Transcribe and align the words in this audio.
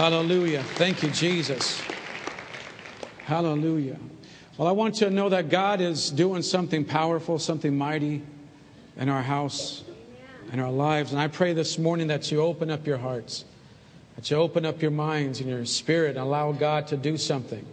Hallelujah. 0.00 0.62
Thank 0.62 1.02
you, 1.02 1.10
Jesus. 1.10 1.78
Hallelujah. 3.26 3.98
Well, 4.56 4.66
I 4.66 4.70
want 4.72 4.98
you 4.98 5.08
to 5.08 5.12
know 5.12 5.28
that 5.28 5.50
God 5.50 5.82
is 5.82 6.10
doing 6.10 6.40
something 6.40 6.86
powerful, 6.86 7.38
something 7.38 7.76
mighty 7.76 8.22
in 8.96 9.10
our 9.10 9.20
house, 9.20 9.84
in 10.54 10.58
our 10.58 10.72
lives. 10.72 11.12
And 11.12 11.20
I 11.20 11.28
pray 11.28 11.52
this 11.52 11.78
morning 11.78 12.06
that 12.06 12.32
you 12.32 12.40
open 12.40 12.70
up 12.70 12.86
your 12.86 12.96
hearts, 12.96 13.44
that 14.16 14.30
you 14.30 14.38
open 14.38 14.64
up 14.64 14.80
your 14.80 14.90
minds 14.90 15.40
and 15.40 15.50
your 15.50 15.66
spirit, 15.66 16.16
and 16.16 16.20
allow 16.20 16.52
God 16.52 16.86
to 16.86 16.96
do 16.96 17.18
something. 17.18 17.66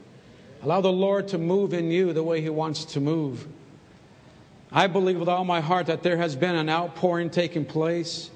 Allow 0.64 0.82
the 0.82 0.92
Lord 0.92 1.30
to 1.30 1.38
move 1.38 1.74
in 1.74 1.92
you 1.92 2.12
the 2.12 2.24
way 2.24 2.42
He 2.42 2.50
wants 2.50 2.84
to 2.84 3.00
move. 3.00 3.48
I 4.70 4.88
believe 4.88 5.18
with 5.18 5.30
all 5.30 5.46
my 5.46 5.62
heart 5.62 5.86
that 5.86 6.04
there 6.04 6.18
has 6.18 6.36
been 6.36 6.56
an 6.56 6.68
outpouring 6.68 7.30
taking 7.30 7.64
place 7.64 8.32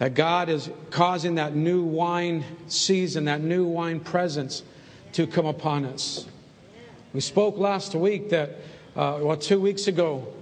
that 0.00 0.14
God 0.14 0.48
is 0.48 0.70
causing 0.88 1.34
that 1.34 1.54
new 1.54 1.82
wine 1.82 2.42
season, 2.68 3.26
that 3.26 3.42
new 3.42 3.66
wine 3.66 4.00
presence 4.00 4.62
to 5.12 5.26
come 5.26 5.44
upon 5.44 5.84
us. 5.84 6.26
We 7.12 7.20
spoke 7.20 7.58
last 7.58 7.94
week 7.94 8.30
that, 8.30 8.48
uh, 8.96 9.18
well, 9.20 9.36
two 9.36 9.60
weeks 9.60 9.88
ago, 9.88 10.32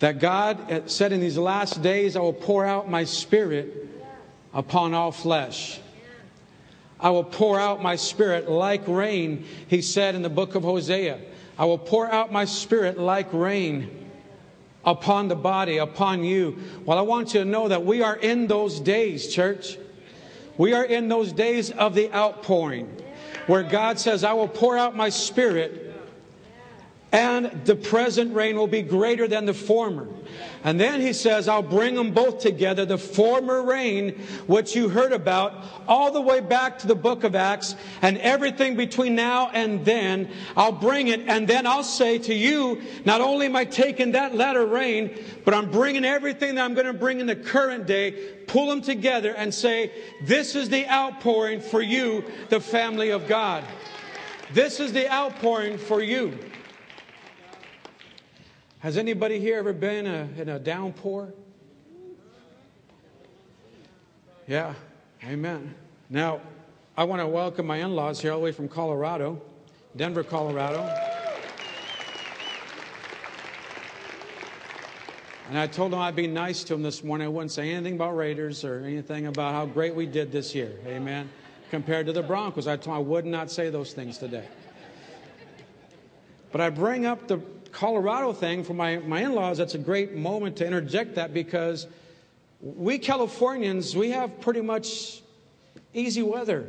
that 0.00 0.18
God 0.18 0.90
said 0.90 1.12
in 1.12 1.20
these 1.20 1.38
last 1.38 1.80
days, 1.80 2.16
I 2.16 2.20
will 2.20 2.32
pour 2.32 2.66
out 2.66 2.90
my 2.90 3.04
spirit 3.04 3.88
upon 4.52 4.94
all 4.94 5.12
flesh. 5.12 5.78
I 6.98 7.10
will 7.10 7.22
pour 7.22 7.60
out 7.60 7.84
my 7.84 7.94
spirit 7.94 8.50
like 8.50 8.88
rain, 8.88 9.46
he 9.68 9.80
said 9.80 10.16
in 10.16 10.22
the 10.22 10.28
book 10.28 10.56
of 10.56 10.64
Hosea. 10.64 11.20
I 11.56 11.66
will 11.66 11.78
pour 11.78 12.10
out 12.10 12.32
my 12.32 12.46
spirit 12.46 12.98
like 12.98 13.32
rain 13.32 14.01
upon 14.84 15.28
the 15.28 15.36
body, 15.36 15.78
upon 15.78 16.24
you. 16.24 16.58
Well, 16.84 16.98
I 16.98 17.02
want 17.02 17.34
you 17.34 17.40
to 17.40 17.46
know 17.46 17.68
that 17.68 17.84
we 17.84 18.02
are 18.02 18.16
in 18.16 18.46
those 18.46 18.80
days, 18.80 19.32
church. 19.32 19.78
We 20.58 20.74
are 20.74 20.84
in 20.84 21.08
those 21.08 21.32
days 21.32 21.70
of 21.70 21.94
the 21.94 22.12
outpouring 22.12 23.02
where 23.46 23.62
God 23.62 23.98
says, 23.98 24.24
I 24.24 24.32
will 24.32 24.48
pour 24.48 24.76
out 24.76 24.94
my 24.96 25.08
spirit 25.08 25.81
and 27.12 27.66
the 27.66 27.76
present 27.76 28.34
rain 28.34 28.56
will 28.56 28.66
be 28.66 28.80
greater 28.80 29.28
than 29.28 29.44
the 29.44 29.52
former. 29.52 30.08
And 30.64 30.80
then 30.80 31.02
he 31.02 31.12
says, 31.12 31.46
I'll 31.46 31.60
bring 31.60 31.94
them 31.94 32.12
both 32.12 32.38
together, 32.38 32.86
the 32.86 32.96
former 32.96 33.62
rain, 33.62 34.18
which 34.46 34.74
you 34.74 34.88
heard 34.88 35.12
about, 35.12 35.52
all 35.86 36.10
the 36.10 36.20
way 36.20 36.40
back 36.40 36.78
to 36.78 36.86
the 36.86 36.94
book 36.94 37.22
of 37.22 37.34
Acts, 37.34 37.74
and 38.00 38.16
everything 38.18 38.76
between 38.76 39.14
now 39.14 39.50
and 39.52 39.84
then, 39.84 40.30
I'll 40.56 40.72
bring 40.72 41.08
it, 41.08 41.20
and 41.28 41.46
then 41.46 41.66
I'll 41.66 41.84
say 41.84 42.18
to 42.18 42.34
you, 42.34 42.80
not 43.04 43.20
only 43.20 43.46
am 43.46 43.56
I 43.56 43.66
taking 43.66 44.12
that 44.12 44.34
latter 44.34 44.64
rain, 44.64 45.18
but 45.44 45.52
I'm 45.52 45.70
bringing 45.70 46.06
everything 46.06 46.54
that 46.54 46.64
I'm 46.64 46.74
going 46.74 46.86
to 46.86 46.94
bring 46.94 47.20
in 47.20 47.26
the 47.26 47.36
current 47.36 47.86
day, 47.86 48.12
pull 48.46 48.68
them 48.68 48.80
together, 48.80 49.34
and 49.36 49.52
say, 49.52 49.92
This 50.22 50.54
is 50.54 50.70
the 50.70 50.88
outpouring 50.88 51.60
for 51.60 51.82
you, 51.82 52.24
the 52.48 52.60
family 52.60 53.10
of 53.10 53.26
God. 53.26 53.64
This 54.54 54.80
is 54.80 54.92
the 54.92 55.12
outpouring 55.12 55.76
for 55.76 56.00
you. 56.00 56.38
Has 58.82 58.96
anybody 58.96 59.38
here 59.38 59.58
ever 59.58 59.72
been 59.72 60.08
a, 60.08 60.28
in 60.36 60.48
a 60.48 60.58
downpour? 60.58 61.32
Yeah, 64.48 64.74
amen. 65.22 65.72
Now, 66.10 66.40
I 66.96 67.04
want 67.04 67.22
to 67.22 67.28
welcome 67.28 67.64
my 67.64 67.76
in 67.76 67.94
laws 67.94 68.20
here 68.20 68.32
all 68.32 68.38
the 68.38 68.44
way 68.44 68.50
from 68.50 68.68
Colorado, 68.68 69.40
Denver, 69.94 70.24
Colorado. 70.24 70.80
And 75.48 75.56
I 75.56 75.68
told 75.68 75.92
them 75.92 76.00
I'd 76.00 76.16
be 76.16 76.26
nice 76.26 76.64
to 76.64 76.74
them 76.74 76.82
this 76.82 77.04
morning. 77.04 77.26
I 77.26 77.28
wouldn't 77.28 77.52
say 77.52 77.70
anything 77.70 77.94
about 77.94 78.16
Raiders 78.16 78.64
or 78.64 78.80
anything 78.80 79.28
about 79.28 79.52
how 79.52 79.64
great 79.64 79.94
we 79.94 80.06
did 80.06 80.32
this 80.32 80.56
year. 80.56 80.72
Amen. 80.88 81.30
Compared 81.70 82.06
to 82.06 82.12
the 82.12 82.22
Broncos, 82.24 82.66
I 82.66 82.74
told 82.74 82.86
them 82.86 82.94
I 82.94 82.98
would 82.98 83.26
not 83.26 83.48
say 83.48 83.70
those 83.70 83.92
things 83.92 84.18
today. 84.18 84.48
But 86.50 86.60
I 86.60 86.68
bring 86.68 87.06
up 87.06 87.28
the 87.28 87.40
Colorado 87.72 88.32
thing 88.32 88.62
for 88.62 88.74
my, 88.74 88.98
my 88.98 89.22
in 89.22 89.34
laws, 89.34 89.58
that's 89.58 89.74
a 89.74 89.78
great 89.78 90.14
moment 90.14 90.56
to 90.56 90.66
interject 90.66 91.16
that 91.16 91.34
because 91.34 91.86
we 92.60 92.98
Californians, 92.98 93.96
we 93.96 94.10
have 94.10 94.40
pretty 94.40 94.60
much 94.60 95.20
easy 95.92 96.22
weather. 96.22 96.68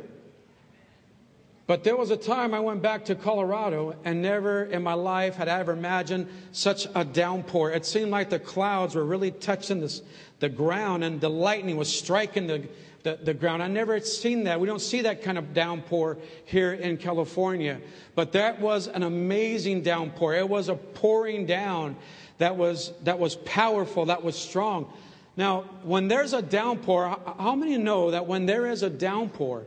But 1.66 1.82
there 1.82 1.96
was 1.96 2.10
a 2.10 2.16
time 2.16 2.52
I 2.52 2.60
went 2.60 2.82
back 2.82 3.06
to 3.06 3.14
Colorado 3.14 3.96
and 4.04 4.20
never 4.20 4.64
in 4.64 4.82
my 4.82 4.92
life 4.92 5.36
had 5.36 5.48
I 5.48 5.60
ever 5.60 5.72
imagined 5.72 6.28
such 6.52 6.86
a 6.94 7.04
downpour. 7.04 7.70
It 7.70 7.86
seemed 7.86 8.10
like 8.10 8.28
the 8.28 8.38
clouds 8.38 8.94
were 8.94 9.04
really 9.04 9.30
touching 9.30 9.80
this, 9.80 10.02
the 10.40 10.50
ground 10.50 11.04
and 11.04 11.20
the 11.20 11.30
lightning 11.30 11.76
was 11.76 11.90
striking 11.90 12.46
the, 12.48 12.68
the, 13.04 13.18
the 13.22 13.34
ground. 13.34 13.62
I 13.62 13.68
never 13.68 13.94
had 13.94 14.06
seen 14.06 14.44
that. 14.44 14.58
We 14.58 14.66
don't 14.66 14.80
see 14.80 15.02
that 15.02 15.22
kind 15.22 15.38
of 15.38 15.54
downpour 15.54 16.16
here 16.46 16.72
in 16.72 16.96
California. 16.96 17.80
But 18.14 18.32
that 18.32 18.60
was 18.60 18.88
an 18.88 19.02
amazing 19.02 19.82
downpour. 19.82 20.34
It 20.34 20.48
was 20.48 20.68
a 20.68 20.74
pouring 20.74 21.46
down 21.46 21.96
that 22.38 22.56
was, 22.56 22.92
that 23.04 23.18
was 23.18 23.36
powerful, 23.36 24.06
that 24.06 24.24
was 24.24 24.36
strong. 24.36 24.90
Now, 25.36 25.62
when 25.82 26.08
there's 26.08 26.32
a 26.32 26.42
downpour, 26.42 27.18
how 27.38 27.54
many 27.54 27.76
know 27.76 28.10
that 28.10 28.26
when 28.26 28.46
there 28.46 28.66
is 28.66 28.82
a 28.82 28.90
downpour, 28.90 29.64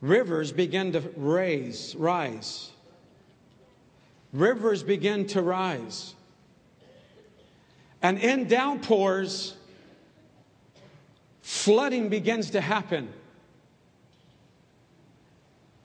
rivers 0.00 0.52
begin 0.52 0.92
to 0.92 1.00
raise, 1.16 1.96
rise? 1.96 2.70
Rivers 4.32 4.82
begin 4.82 5.26
to 5.28 5.40
rise. 5.40 6.14
And 8.02 8.18
in 8.18 8.46
downpours, 8.46 9.54
flooding 11.44 12.08
begins 12.08 12.52
to 12.52 12.60
happen, 12.60 13.06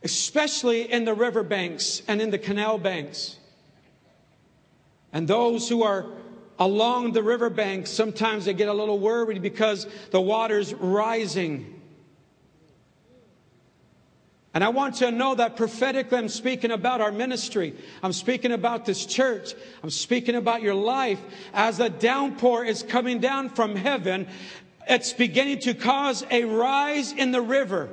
especially 0.01 0.89
in 0.89 1.03
the 1.03 1.13
riverbanks 1.13 2.01
and 2.07 2.21
in 2.21 2.31
the 2.31 2.37
canal 2.37 2.77
banks. 2.77 3.35
And 5.11 5.27
those 5.27 5.67
who 5.67 5.83
are 5.83 6.05
along 6.57 7.11
the 7.11 7.21
riverbanks, 7.21 7.91
sometimes 7.91 8.45
they 8.45 8.53
get 8.53 8.69
a 8.69 8.73
little 8.73 8.99
worried 8.99 9.41
because 9.41 9.85
the 10.11 10.21
water's 10.21 10.73
rising. 10.73 11.81
And 14.53 14.63
I 14.63 14.69
want 14.69 15.01
you 15.01 15.07
to 15.07 15.11
know 15.11 15.35
that 15.35 15.57
prophetically, 15.57 16.19
I'm 16.19 16.29
speaking 16.29 16.71
about 16.71 17.01
our 17.01 17.11
ministry. 17.11 17.75
I'm 18.01 18.13
speaking 18.13 18.53
about 18.53 18.85
this 18.85 19.05
church. 19.05 19.55
I'm 19.83 19.89
speaking 19.89 20.35
about 20.35 20.61
your 20.61 20.73
life 20.73 21.19
as 21.53 21.79
the 21.79 21.89
downpour 21.89 22.63
is 22.63 22.81
coming 22.81 23.19
down 23.19 23.49
from 23.49 23.75
heaven 23.75 24.25
it's 24.89 25.13
beginning 25.13 25.59
to 25.59 25.75
cause 25.75 26.25
a 26.31 26.45
rise 26.45 27.13
in 27.13 27.31
the 27.31 27.41
river. 27.41 27.89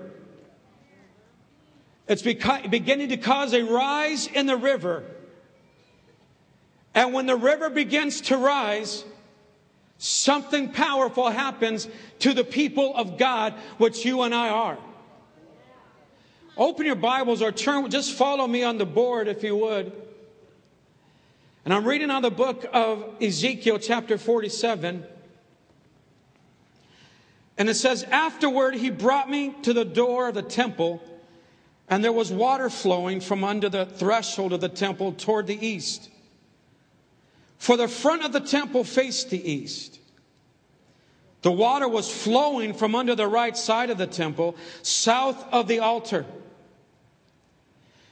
It's 2.08 2.22
beginning 2.22 3.10
to 3.10 3.18
cause 3.18 3.52
a 3.52 3.62
rise 3.62 4.26
in 4.26 4.46
the 4.46 4.56
river. 4.56 5.04
And 6.94 7.12
when 7.12 7.26
the 7.26 7.36
river 7.36 7.68
begins 7.68 8.22
to 8.22 8.38
rise, 8.38 9.04
something 9.98 10.72
powerful 10.72 11.28
happens 11.28 11.86
to 12.20 12.32
the 12.32 12.44
people 12.44 12.96
of 12.96 13.18
God, 13.18 13.52
which 13.76 14.06
you 14.06 14.22
and 14.22 14.34
I 14.34 14.48
are. 14.48 14.78
Open 16.56 16.86
your 16.86 16.94
Bibles 16.94 17.42
or 17.42 17.52
turn, 17.52 17.90
just 17.90 18.14
follow 18.14 18.46
me 18.46 18.62
on 18.62 18.78
the 18.78 18.86
board 18.86 19.28
if 19.28 19.42
you 19.42 19.54
would. 19.56 19.92
And 21.66 21.74
I'm 21.74 21.84
reading 21.84 22.10
on 22.10 22.22
the 22.22 22.30
book 22.30 22.64
of 22.72 23.04
Ezekiel, 23.20 23.78
chapter 23.78 24.16
47. 24.16 25.04
And 27.58 27.68
it 27.68 27.74
says, 27.74 28.04
Afterward, 28.04 28.74
he 28.74 28.90
brought 28.90 29.30
me 29.30 29.54
to 29.62 29.72
the 29.72 29.84
door 29.84 30.28
of 30.28 30.34
the 30.34 30.42
temple, 30.42 31.02
and 31.88 32.04
there 32.04 32.12
was 32.12 32.30
water 32.30 32.68
flowing 32.68 33.20
from 33.20 33.44
under 33.44 33.68
the 33.68 33.86
threshold 33.86 34.52
of 34.52 34.60
the 34.60 34.68
temple 34.68 35.12
toward 35.12 35.46
the 35.46 35.66
east. 35.66 36.10
For 37.58 37.76
the 37.76 37.88
front 37.88 38.24
of 38.24 38.32
the 38.32 38.40
temple 38.40 38.84
faced 38.84 39.30
the 39.30 39.50
east. 39.50 39.98
The 41.42 41.52
water 41.52 41.88
was 41.88 42.10
flowing 42.10 42.74
from 42.74 42.94
under 42.94 43.14
the 43.14 43.28
right 43.28 43.56
side 43.56 43.88
of 43.88 43.98
the 43.98 44.06
temple, 44.06 44.56
south 44.82 45.42
of 45.52 45.68
the 45.68 45.78
altar. 45.78 46.26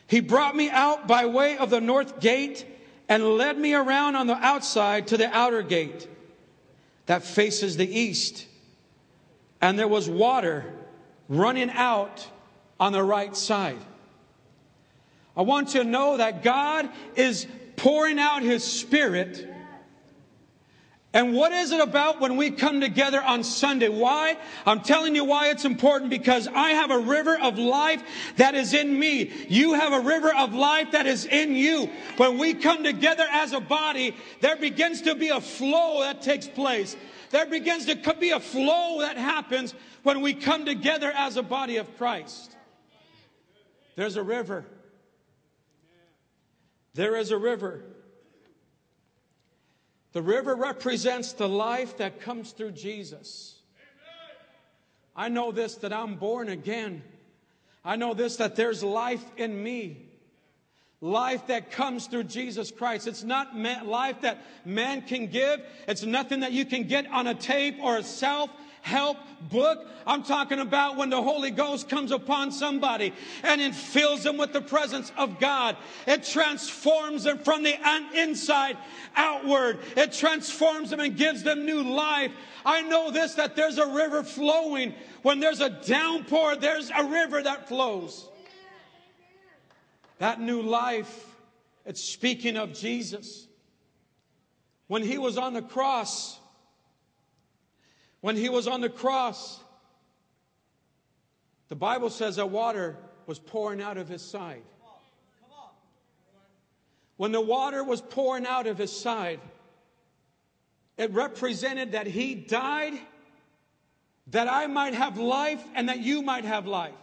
He 0.06 0.20
brought 0.20 0.54
me 0.54 0.70
out 0.70 1.06
by 1.06 1.26
way 1.26 1.58
of 1.58 1.68
the 1.68 1.80
north 1.80 2.20
gate 2.20 2.64
and 3.08 3.36
led 3.36 3.58
me 3.58 3.74
around 3.74 4.16
on 4.16 4.26
the 4.26 4.36
outside 4.36 5.08
to 5.08 5.16
the 5.16 5.34
outer 5.36 5.62
gate 5.62 6.08
that 7.06 7.24
faces 7.24 7.76
the 7.76 7.98
east 7.98 8.46
and 9.64 9.78
there 9.78 9.88
was 9.88 10.10
water 10.10 10.62
running 11.26 11.70
out 11.70 12.28
on 12.78 12.92
the 12.92 13.02
right 13.02 13.34
side. 13.34 13.78
I 15.34 15.40
want 15.40 15.72
you 15.72 15.82
to 15.82 15.88
know 15.88 16.18
that 16.18 16.42
God 16.42 16.90
is 17.16 17.46
pouring 17.76 18.18
out 18.18 18.42
His 18.42 18.62
Spirit. 18.62 19.48
And 21.14 21.32
what 21.32 21.52
is 21.52 21.72
it 21.72 21.80
about 21.80 22.20
when 22.20 22.36
we 22.36 22.50
come 22.50 22.82
together 22.82 23.22
on 23.22 23.42
Sunday? 23.42 23.88
Why? 23.88 24.36
I'm 24.66 24.82
telling 24.82 25.14
you 25.14 25.24
why 25.24 25.48
it's 25.48 25.64
important 25.64 26.10
because 26.10 26.46
I 26.46 26.72
have 26.72 26.90
a 26.90 26.98
river 26.98 27.38
of 27.40 27.56
life 27.58 28.02
that 28.36 28.54
is 28.54 28.74
in 28.74 28.98
me. 28.98 29.32
You 29.48 29.72
have 29.72 29.94
a 29.94 30.00
river 30.00 30.34
of 30.36 30.52
life 30.52 30.90
that 30.92 31.06
is 31.06 31.24
in 31.24 31.56
you. 31.56 31.88
When 32.18 32.36
we 32.36 32.52
come 32.52 32.84
together 32.84 33.24
as 33.30 33.54
a 33.54 33.60
body, 33.60 34.14
there 34.42 34.56
begins 34.56 35.00
to 35.02 35.14
be 35.14 35.30
a 35.30 35.40
flow 35.40 36.02
that 36.02 36.20
takes 36.20 36.46
place. 36.46 36.96
There 37.34 37.46
begins 37.46 37.86
to 37.86 38.14
be 38.14 38.30
a 38.30 38.38
flow 38.38 39.00
that 39.00 39.16
happens 39.16 39.74
when 40.04 40.20
we 40.20 40.34
come 40.34 40.64
together 40.64 41.10
as 41.12 41.36
a 41.36 41.42
body 41.42 41.78
of 41.78 41.98
Christ. 41.98 42.56
There's 43.96 44.14
a 44.14 44.22
river. 44.22 44.64
There 46.94 47.16
is 47.16 47.32
a 47.32 47.36
river. 47.36 47.82
The 50.12 50.22
river 50.22 50.54
represents 50.54 51.32
the 51.32 51.48
life 51.48 51.96
that 51.96 52.20
comes 52.20 52.52
through 52.52 52.70
Jesus. 52.70 53.58
I 55.16 55.28
know 55.28 55.50
this 55.50 55.74
that 55.78 55.92
I'm 55.92 56.14
born 56.14 56.48
again. 56.48 57.02
I 57.84 57.96
know 57.96 58.14
this 58.14 58.36
that 58.36 58.54
there's 58.54 58.84
life 58.84 59.24
in 59.36 59.60
me 59.60 60.03
life 61.04 61.48
that 61.48 61.70
comes 61.70 62.06
through 62.06 62.24
Jesus 62.24 62.70
Christ. 62.70 63.06
It's 63.06 63.22
not 63.22 63.54
man, 63.56 63.86
life 63.86 64.22
that 64.22 64.38
man 64.64 65.02
can 65.02 65.26
give. 65.26 65.60
It's 65.86 66.02
nothing 66.02 66.40
that 66.40 66.52
you 66.52 66.64
can 66.64 66.84
get 66.84 67.06
on 67.08 67.26
a 67.26 67.34
tape 67.34 67.76
or 67.82 67.98
a 67.98 68.02
self 68.02 68.48
help 68.80 69.18
book. 69.50 69.86
I'm 70.06 70.22
talking 70.22 70.60
about 70.60 70.96
when 70.96 71.10
the 71.10 71.20
Holy 71.20 71.50
Ghost 71.50 71.90
comes 71.90 72.10
upon 72.10 72.52
somebody 72.52 73.12
and 73.42 73.60
it 73.60 73.74
fills 73.74 74.22
them 74.22 74.38
with 74.38 74.54
the 74.54 74.62
presence 74.62 75.12
of 75.18 75.38
God. 75.38 75.76
It 76.06 76.24
transforms 76.24 77.24
them 77.24 77.38
from 77.38 77.62
the 77.62 77.76
inside 78.14 78.78
outward. 79.14 79.80
It 79.96 80.12
transforms 80.12 80.88
them 80.88 81.00
and 81.00 81.16
gives 81.16 81.42
them 81.42 81.66
new 81.66 81.82
life. 81.82 82.32
I 82.64 82.80
know 82.80 83.10
this, 83.10 83.34
that 83.34 83.56
there's 83.56 83.76
a 83.76 83.86
river 83.86 84.22
flowing. 84.22 84.94
When 85.20 85.38
there's 85.38 85.60
a 85.60 85.70
downpour, 85.70 86.56
there's 86.56 86.90
a 86.96 87.04
river 87.04 87.42
that 87.42 87.68
flows. 87.68 88.28
That 90.24 90.40
new 90.40 90.62
life, 90.62 91.26
it's 91.84 92.02
speaking 92.02 92.56
of 92.56 92.72
Jesus. 92.72 93.46
When 94.86 95.02
he 95.02 95.18
was 95.18 95.36
on 95.36 95.52
the 95.52 95.60
cross, 95.60 96.38
when 98.22 98.34
he 98.34 98.48
was 98.48 98.66
on 98.66 98.80
the 98.80 98.88
cross, 98.88 99.60
the 101.68 101.74
Bible 101.76 102.08
says 102.08 102.36
that 102.36 102.48
water 102.48 102.96
was 103.26 103.38
pouring 103.38 103.82
out 103.82 103.98
of 103.98 104.08
his 104.08 104.22
side. 104.22 104.62
When 107.18 107.30
the 107.30 107.42
water 107.42 107.84
was 107.84 108.00
pouring 108.00 108.46
out 108.46 108.66
of 108.66 108.78
his 108.78 108.98
side, 108.98 109.40
it 110.96 111.12
represented 111.12 111.92
that 111.92 112.06
he 112.06 112.34
died 112.34 112.98
that 114.28 114.48
I 114.48 114.68
might 114.68 114.94
have 114.94 115.18
life 115.18 115.62
and 115.74 115.90
that 115.90 115.98
you 115.98 116.22
might 116.22 116.46
have 116.46 116.66
life. 116.66 116.94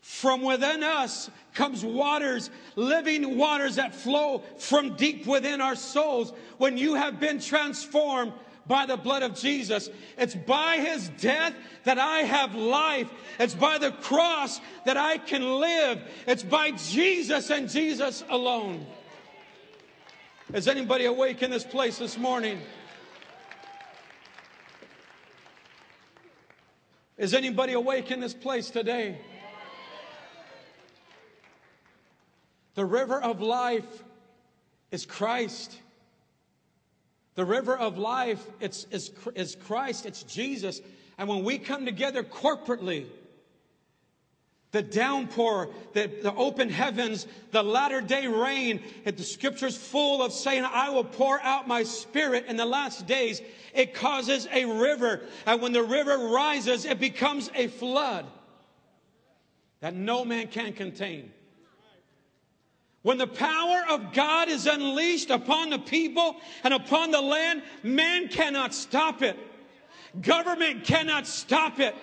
From 0.00 0.42
within 0.42 0.82
us 0.82 1.30
comes 1.54 1.84
waters, 1.84 2.50
living 2.76 3.36
waters 3.36 3.76
that 3.76 3.94
flow 3.94 4.42
from 4.58 4.96
deep 4.96 5.26
within 5.26 5.60
our 5.60 5.76
souls. 5.76 6.32
When 6.58 6.78
you 6.78 6.94
have 6.94 7.20
been 7.20 7.40
transformed 7.40 8.32
by 8.66 8.86
the 8.86 8.96
blood 8.96 9.22
of 9.22 9.34
Jesus, 9.34 9.88
it's 10.16 10.34
by 10.34 10.76
his 10.76 11.08
death 11.20 11.54
that 11.84 11.98
I 11.98 12.18
have 12.20 12.54
life. 12.54 13.08
It's 13.38 13.54
by 13.54 13.78
the 13.78 13.92
cross 13.92 14.60
that 14.84 14.96
I 14.96 15.18
can 15.18 15.60
live. 15.60 16.00
It's 16.26 16.42
by 16.42 16.72
Jesus 16.72 17.50
and 17.50 17.68
Jesus 17.68 18.22
alone. 18.28 18.86
Is 20.52 20.68
anybody 20.68 21.04
awake 21.06 21.42
in 21.42 21.50
this 21.50 21.64
place 21.64 21.98
this 21.98 22.16
morning? 22.16 22.60
Is 27.18 27.34
anybody 27.34 27.72
awake 27.72 28.10
in 28.10 28.20
this 28.20 28.32
place 28.32 28.70
today? 28.70 29.18
The 32.78 32.84
river 32.84 33.20
of 33.20 33.40
life 33.40 34.04
is 34.92 35.04
Christ. 35.04 35.76
The 37.34 37.44
river 37.44 37.76
of 37.76 37.98
life 37.98 38.40
it's, 38.60 38.86
is, 38.92 39.10
is 39.34 39.56
Christ, 39.66 40.06
it's 40.06 40.22
Jesus. 40.22 40.80
And 41.18 41.28
when 41.28 41.42
we 41.42 41.58
come 41.58 41.86
together 41.86 42.22
corporately, 42.22 43.06
the 44.70 44.82
downpour, 44.82 45.70
the, 45.92 46.06
the 46.22 46.32
open 46.32 46.70
heavens, 46.70 47.26
the 47.50 47.64
latter 47.64 48.00
day 48.00 48.28
rain, 48.28 48.80
the 49.04 49.24
scripture's 49.24 49.76
full 49.76 50.22
of 50.22 50.32
saying, 50.32 50.64
I 50.64 50.90
will 50.90 51.02
pour 51.02 51.40
out 51.40 51.66
my 51.66 51.82
spirit 51.82 52.44
in 52.46 52.56
the 52.56 52.64
last 52.64 53.08
days. 53.08 53.42
It 53.74 53.92
causes 53.92 54.46
a 54.52 54.64
river. 54.66 55.22
And 55.46 55.60
when 55.60 55.72
the 55.72 55.82
river 55.82 56.16
rises, 56.16 56.84
it 56.84 57.00
becomes 57.00 57.50
a 57.56 57.66
flood 57.66 58.24
that 59.80 59.96
no 59.96 60.24
man 60.24 60.46
can 60.46 60.72
contain. 60.74 61.32
When 63.02 63.18
the 63.18 63.26
power 63.26 63.84
of 63.90 64.12
God 64.12 64.48
is 64.48 64.66
unleashed 64.66 65.30
upon 65.30 65.70
the 65.70 65.78
people 65.78 66.36
and 66.64 66.74
upon 66.74 67.10
the 67.10 67.20
land, 67.20 67.62
man 67.82 68.28
cannot 68.28 68.74
stop 68.74 69.22
it. 69.22 69.38
Government 70.20 70.84
cannot 70.84 71.26
stop 71.26 71.78
it. 71.78 71.94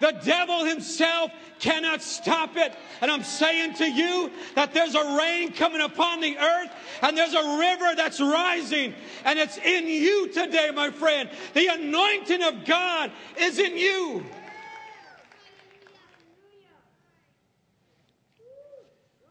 The 0.00 0.18
devil 0.24 0.64
himself 0.64 1.30
cannot 1.60 2.02
stop 2.02 2.56
it. 2.56 2.74
And 3.00 3.08
I'm 3.08 3.22
saying 3.22 3.74
to 3.74 3.88
you 3.88 4.32
that 4.56 4.74
there's 4.74 4.96
a 4.96 5.16
rain 5.16 5.52
coming 5.52 5.80
upon 5.80 6.20
the 6.20 6.36
earth 6.36 6.70
and 7.02 7.16
there's 7.16 7.34
a 7.34 7.58
river 7.58 7.94
that's 7.94 8.20
rising 8.20 8.94
and 9.24 9.38
it's 9.38 9.58
in 9.58 9.86
you 9.86 10.28
today, 10.32 10.72
my 10.74 10.90
friend. 10.90 11.30
The 11.54 11.68
anointing 11.68 12.42
of 12.42 12.64
God 12.64 13.12
is 13.38 13.60
in 13.60 13.76
you. 13.78 14.26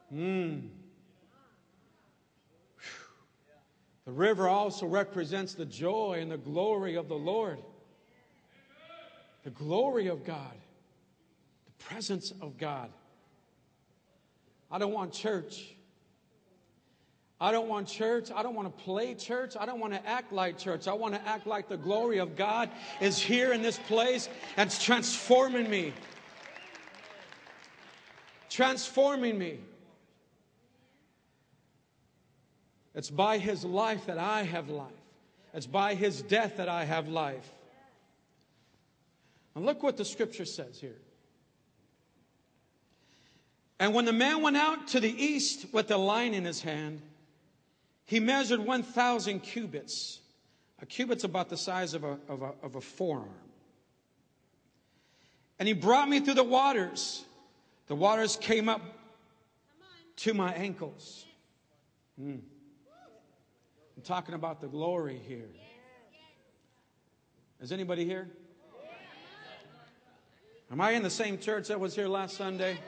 Hmm. 0.09 0.70
The 4.11 4.17
river 4.17 4.49
also 4.49 4.87
represents 4.87 5.53
the 5.53 5.63
joy 5.63 6.17
and 6.19 6.29
the 6.29 6.37
glory 6.37 6.95
of 6.95 7.07
the 7.07 7.15
Lord. 7.15 7.59
The 9.45 9.51
glory 9.51 10.07
of 10.07 10.25
God, 10.25 10.51
the 11.65 11.85
presence 11.85 12.33
of 12.41 12.57
God. 12.57 12.89
I 14.69 14.79
don't 14.79 14.91
want 14.91 15.13
church. 15.13 15.77
I 17.39 17.53
don't 17.53 17.69
want 17.69 17.87
church. 17.87 18.31
I 18.35 18.43
don't 18.43 18.53
want 18.53 18.67
to 18.67 18.83
play 18.83 19.13
church. 19.15 19.55
I 19.57 19.65
don't 19.65 19.79
want 19.79 19.93
to 19.93 20.05
act 20.05 20.33
like 20.33 20.57
church. 20.57 20.89
I 20.89 20.93
want 20.93 21.13
to 21.13 21.25
act 21.25 21.47
like 21.47 21.69
the 21.69 21.77
glory 21.77 22.17
of 22.17 22.35
God 22.35 22.69
is 22.99 23.17
here 23.17 23.53
in 23.53 23.61
this 23.61 23.79
place 23.87 24.27
and 24.57 24.67
it's 24.67 24.83
transforming 24.83 25.69
me. 25.69 25.93
Transforming 28.49 29.37
me. 29.37 29.59
It's 32.93 33.09
by 33.09 33.37
his 33.37 33.63
life 33.63 34.05
that 34.07 34.17
I 34.17 34.43
have 34.43 34.69
life. 34.69 34.91
It's 35.53 35.67
by 35.67 35.95
his 35.95 36.21
death 36.21 36.57
that 36.57 36.69
I 36.69 36.85
have 36.85 37.07
life. 37.07 37.49
And 39.55 39.65
look 39.65 39.83
what 39.83 39.97
the 39.97 40.05
scripture 40.05 40.45
says 40.45 40.79
here. 40.79 40.97
And 43.79 43.93
when 43.93 44.05
the 44.05 44.13
man 44.13 44.41
went 44.41 44.57
out 44.57 44.89
to 44.89 44.99
the 44.99 45.09
east 45.09 45.73
with 45.73 45.87
the 45.87 45.97
line 45.97 46.33
in 46.33 46.45
his 46.45 46.61
hand, 46.61 47.01
he 48.05 48.19
measured 48.19 48.59
1,000 48.59 49.39
cubits. 49.39 50.19
A 50.81 50.85
cubit's 50.85 51.23
about 51.23 51.49
the 51.49 51.57
size 51.57 51.93
of 51.93 52.03
a, 52.03 52.17
of, 52.27 52.41
a, 52.41 52.53
of 52.61 52.75
a 52.75 52.81
forearm. 52.81 53.29
And 55.59 55.67
he 55.67 55.73
brought 55.73 56.09
me 56.09 56.19
through 56.19 56.35
the 56.35 56.43
waters. 56.43 57.23
The 57.87 57.95
waters 57.95 58.37
came 58.37 58.69
up 58.69 58.81
to 60.17 60.33
my 60.33 60.53
ankles. 60.53 61.25
Mm. 62.21 62.41
I'm 64.01 64.05
talking 64.05 64.33
about 64.33 64.59
the 64.59 64.67
glory 64.67 65.21
here. 65.27 65.51
Is 67.59 67.71
anybody 67.71 68.03
here? 68.03 68.31
Am 70.71 70.81
I 70.81 70.93
in 70.93 71.03
the 71.03 71.09
same 71.11 71.37
church 71.37 71.67
that 71.67 71.79
was 71.79 71.93
here 71.93 72.07
last 72.07 72.35
Sunday? 72.35 72.79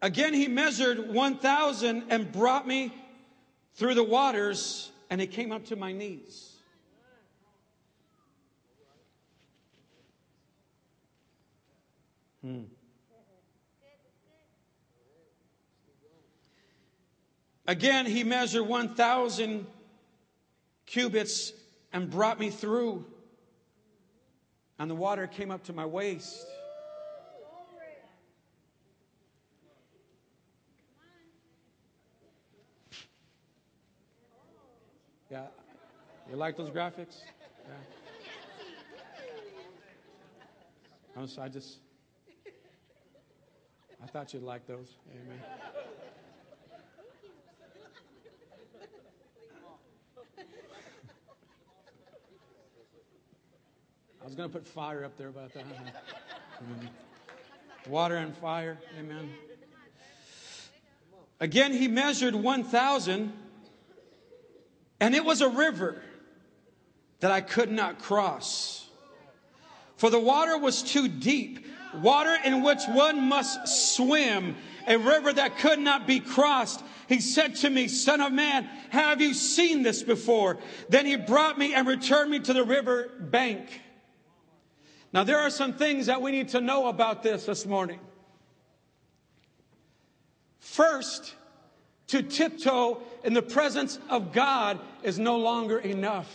Again, 0.00 0.32
he 0.32 0.48
measured 0.48 1.12
1,000 1.12 2.04
and 2.08 2.32
brought 2.32 2.66
me 2.66 2.94
through 3.74 3.92
the 3.92 4.02
waters, 4.02 4.90
and 5.10 5.20
it 5.20 5.32
came 5.32 5.52
up 5.52 5.66
to 5.66 5.76
my 5.76 5.92
knees. 5.92 6.56
Hmm. 12.40 12.62
Again, 17.70 18.04
he 18.04 18.24
measured 18.24 18.66
1,000 18.66 19.64
cubits 20.86 21.52
and 21.92 22.10
brought 22.10 22.40
me 22.40 22.50
through. 22.50 23.06
And 24.80 24.90
the 24.90 24.96
water 24.96 25.28
came 25.28 25.52
up 25.52 25.62
to 25.66 25.72
my 25.72 25.86
waist. 25.86 26.48
Yeah. 35.30 35.46
You 36.28 36.34
like 36.34 36.56
those 36.56 36.70
graphics? 36.70 37.20
Yeah. 41.16 41.24
I 41.40 41.48
just, 41.48 41.78
I 44.02 44.06
thought 44.08 44.34
you'd 44.34 44.42
like 44.42 44.66
those. 44.66 44.96
Amen. 45.12 45.38
I 54.20 54.26
was 54.26 54.34
going 54.34 54.50
to 54.50 54.52
put 54.52 54.66
fire 54.66 55.04
up 55.04 55.16
there, 55.16 55.30
but 55.30 55.50
water 57.88 58.16
and 58.16 58.36
fire. 58.36 58.78
Amen. 58.98 59.30
Again, 61.40 61.72
he 61.72 61.88
measured 61.88 62.34
1,000, 62.34 63.32
and 65.00 65.14
it 65.14 65.24
was 65.24 65.40
a 65.40 65.48
river 65.48 66.02
that 67.20 67.30
I 67.30 67.40
could 67.40 67.72
not 67.72 67.98
cross. 67.98 68.86
For 69.96 70.10
the 70.10 70.20
water 70.20 70.58
was 70.58 70.82
too 70.82 71.08
deep, 71.08 71.66
water 72.02 72.36
in 72.44 72.62
which 72.62 72.82
one 72.88 73.22
must 73.22 73.94
swim, 73.94 74.56
a 74.86 74.98
river 74.98 75.32
that 75.32 75.56
could 75.58 75.78
not 75.78 76.06
be 76.06 76.20
crossed. 76.20 76.82
He 77.08 77.22
said 77.22 77.56
to 77.56 77.70
me, 77.70 77.88
Son 77.88 78.20
of 78.20 78.32
man, 78.32 78.64
have 78.90 79.22
you 79.22 79.32
seen 79.32 79.82
this 79.82 80.02
before? 80.02 80.58
Then 80.90 81.06
he 81.06 81.16
brought 81.16 81.58
me 81.58 81.72
and 81.72 81.88
returned 81.88 82.30
me 82.30 82.40
to 82.40 82.52
the 82.52 82.64
river 82.64 83.10
bank. 83.18 83.80
Now, 85.12 85.24
there 85.24 85.38
are 85.38 85.50
some 85.50 85.72
things 85.72 86.06
that 86.06 86.22
we 86.22 86.30
need 86.30 86.50
to 86.50 86.60
know 86.60 86.88
about 86.88 87.22
this 87.22 87.46
this 87.46 87.66
morning. 87.66 87.98
First, 90.60 91.34
to 92.08 92.22
tiptoe 92.22 93.02
in 93.24 93.34
the 93.34 93.42
presence 93.42 93.98
of 94.08 94.32
God 94.32 94.78
is 95.02 95.18
no 95.18 95.38
longer 95.38 95.78
enough. 95.78 96.28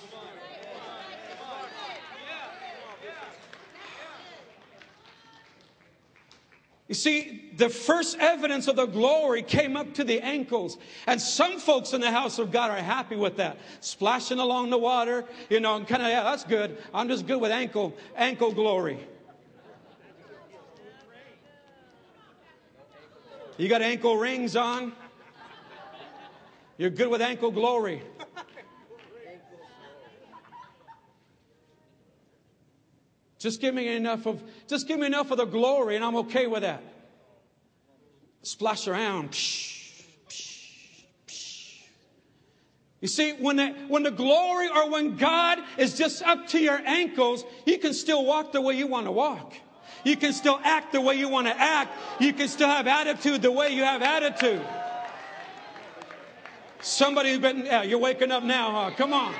You 6.87 6.93
see, 6.93 7.51
the 7.57 7.67
first 7.67 8.17
evidence 8.19 8.67
of 8.67 8.75
the 8.75 8.85
glory 8.85 9.41
came 9.41 9.75
up 9.75 9.95
to 9.95 10.03
the 10.03 10.21
ankles. 10.21 10.77
And 11.07 11.19
some 11.19 11.57
folks 11.57 11.93
in 11.93 12.01
the 12.01 12.11
house 12.11 12.37
of 12.37 12.51
God 12.51 12.69
are 12.69 12.77
happy 12.77 13.15
with 13.15 13.37
that. 13.37 13.57
Splashing 13.79 14.37
along 14.37 14.69
the 14.69 14.77
water, 14.77 15.25
you 15.49 15.59
know, 15.59 15.83
kind 15.83 16.03
of, 16.03 16.09
yeah, 16.09 16.23
that's 16.23 16.43
good. 16.43 16.77
I'm 16.93 17.07
just 17.07 17.25
good 17.25 17.41
with 17.41 17.51
ankle, 17.51 17.95
ankle 18.15 18.51
glory. 18.51 18.99
You 23.57 23.67
got 23.67 23.81
ankle 23.81 24.17
rings 24.17 24.55
on? 24.55 24.91
You're 26.77 26.89
good 26.89 27.07
with 27.07 27.21
ankle 27.21 27.51
glory. 27.51 28.03
Just 33.45 33.61
give 33.61 33.75
me 33.75 33.95
enough 33.95 34.25
of 34.25 34.41
just 34.67 34.87
give 34.87 34.99
me 34.99 35.05
enough 35.05 35.29
of 35.29 35.37
the 35.37 35.45
glory 35.45 35.95
and 35.95 36.03
I'm 36.03 36.15
okay 36.15 36.47
with 36.47 36.63
that. 36.63 36.81
Splash 38.41 38.87
around. 38.87 39.29
Psh, 39.29 40.03
psh, 40.27 41.03
psh. 41.27 41.81
You 43.01 43.07
see, 43.07 43.33
when 43.33 43.57
the, 43.57 43.67
when 43.87 44.01
the 44.01 44.09
glory 44.09 44.67
or 44.67 44.89
when 44.89 45.15
God 45.15 45.59
is 45.77 45.95
just 45.95 46.23
up 46.23 46.47
to 46.47 46.59
your 46.59 46.81
ankles, 46.87 47.45
you 47.67 47.77
can 47.77 47.93
still 47.93 48.25
walk 48.25 48.51
the 48.51 48.61
way 48.61 48.73
you 48.73 48.87
want 48.87 49.05
to 49.05 49.11
walk. 49.11 49.53
You 50.03 50.17
can 50.17 50.33
still 50.33 50.59
act 50.63 50.91
the 50.91 51.01
way 51.01 51.13
you 51.13 51.29
want 51.29 51.45
to 51.45 51.55
act. 51.55 51.91
You 52.19 52.33
can 52.33 52.47
still 52.47 52.67
have 52.67 52.87
attitude 52.87 53.43
the 53.43 53.51
way 53.51 53.69
you 53.69 53.83
have 53.83 54.01
attitude. 54.01 54.65
Somebody's 56.81 57.37
been, 57.37 57.67
yeah, 57.67 57.83
you're 57.83 57.99
waking 57.99 58.31
up 58.31 58.41
now, 58.41 58.71
huh? 58.71 58.95
Come 58.97 59.13
on. 59.13 59.35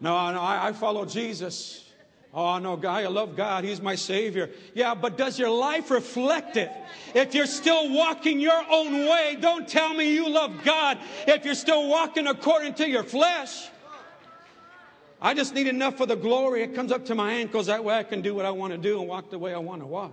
No, 0.00 0.32
no, 0.32 0.40
I, 0.40 0.68
I 0.68 0.72
follow 0.72 1.04
Jesus. 1.04 1.84
Oh, 2.34 2.58
no, 2.58 2.76
guy, 2.76 3.02
I 3.02 3.06
love 3.06 3.34
God. 3.34 3.64
He's 3.64 3.80
my 3.80 3.94
Savior. 3.94 4.50
Yeah, 4.74 4.94
but 4.94 5.16
does 5.16 5.38
your 5.38 5.48
life 5.48 5.90
reflect 5.90 6.58
it? 6.58 6.70
If 7.14 7.34
you're 7.34 7.46
still 7.46 7.90
walking 7.90 8.40
your 8.40 8.62
own 8.70 9.08
way, 9.08 9.38
don't 9.40 9.66
tell 9.66 9.94
me 9.94 10.12
you 10.12 10.28
love 10.28 10.62
God 10.62 10.98
if 11.26 11.46
you're 11.46 11.54
still 11.54 11.88
walking 11.88 12.26
according 12.26 12.74
to 12.74 12.88
your 12.88 13.04
flesh. 13.04 13.68
I 15.20 15.32
just 15.32 15.54
need 15.54 15.66
enough 15.66 15.96
for 15.96 16.04
the 16.04 16.14
glory. 16.14 16.62
It 16.62 16.74
comes 16.74 16.92
up 16.92 17.06
to 17.06 17.14
my 17.14 17.32
ankles. 17.32 17.66
That 17.66 17.82
way 17.82 17.94
I 17.94 18.02
can 18.02 18.20
do 18.20 18.34
what 18.34 18.44
I 18.44 18.50
want 18.50 18.72
to 18.72 18.78
do 18.78 19.00
and 19.00 19.08
walk 19.08 19.30
the 19.30 19.38
way 19.38 19.54
I 19.54 19.58
want 19.58 19.80
to 19.80 19.86
walk. 19.86 20.12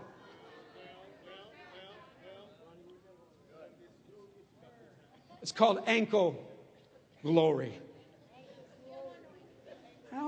It's 5.41 5.51
called 5.51 5.83
ankle 5.87 6.41
glory. 7.21 7.77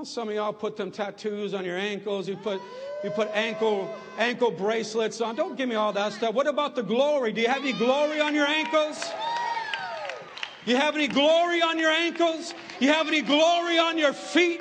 Some 0.04 0.28
of 0.28 0.34
y'all 0.34 0.52
put 0.52 0.76
them 0.76 0.90
tattoos 0.90 1.54
on 1.54 1.64
your 1.64 1.78
ankles. 1.78 2.28
You 2.28 2.36
put, 2.36 2.60
you 3.02 3.10
put 3.10 3.28
ankle, 3.32 3.94
ankle 4.18 4.50
bracelets 4.50 5.20
on. 5.20 5.36
Don't 5.36 5.56
give 5.56 5.68
me 5.68 5.74
all 5.74 5.92
that 5.92 6.12
stuff. 6.12 6.34
What 6.34 6.46
about 6.46 6.76
the 6.76 6.82
glory? 6.82 7.32
Do 7.32 7.40
you 7.40 7.48
have 7.48 7.62
any 7.62 7.72
glory 7.72 8.20
on 8.20 8.34
your 8.34 8.46
ankles? 8.46 9.04
You 10.64 10.76
have 10.76 10.94
any 10.96 11.08
glory 11.08 11.62
on 11.62 11.78
your 11.78 11.90
ankles? 11.90 12.52
You 12.80 12.88
have 12.92 13.08
any 13.08 13.22
glory 13.22 13.78
on 13.78 13.96
your 13.96 14.12
feet? 14.12 14.60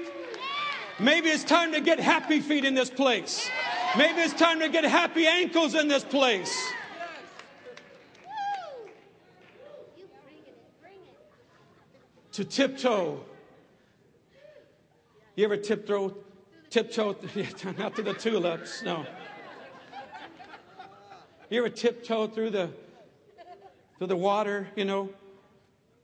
Maybe 0.99 1.29
it's 1.29 1.43
time 1.43 1.73
to 1.73 1.81
get 1.81 1.99
happy 1.99 2.39
feet 2.39 2.63
in 2.63 2.73
this 2.73 2.89
place. 2.89 3.49
Maybe 3.97 4.21
it's 4.21 4.33
time 4.33 4.59
to 4.59 4.69
get 4.69 4.83
happy 4.83 5.27
ankles 5.27 5.75
in 5.75 5.87
this 5.87 6.03
place. 6.03 6.55
To 12.33 12.43
tiptoe 12.43 13.23
you 15.35 15.45
ever 15.45 15.57
tiptoe, 15.57 16.15
tiptoe, 16.69 17.15
not 17.77 17.95
to 17.95 18.01
the 18.01 18.13
tulips, 18.13 18.83
no. 18.83 19.05
You 21.49 21.59
ever 21.59 21.69
tiptoe 21.69 22.27
through 22.27 22.51
the, 22.51 22.69
through 23.97 24.07
the 24.07 24.15
water, 24.15 24.67
you 24.75 24.85
know? 24.85 25.09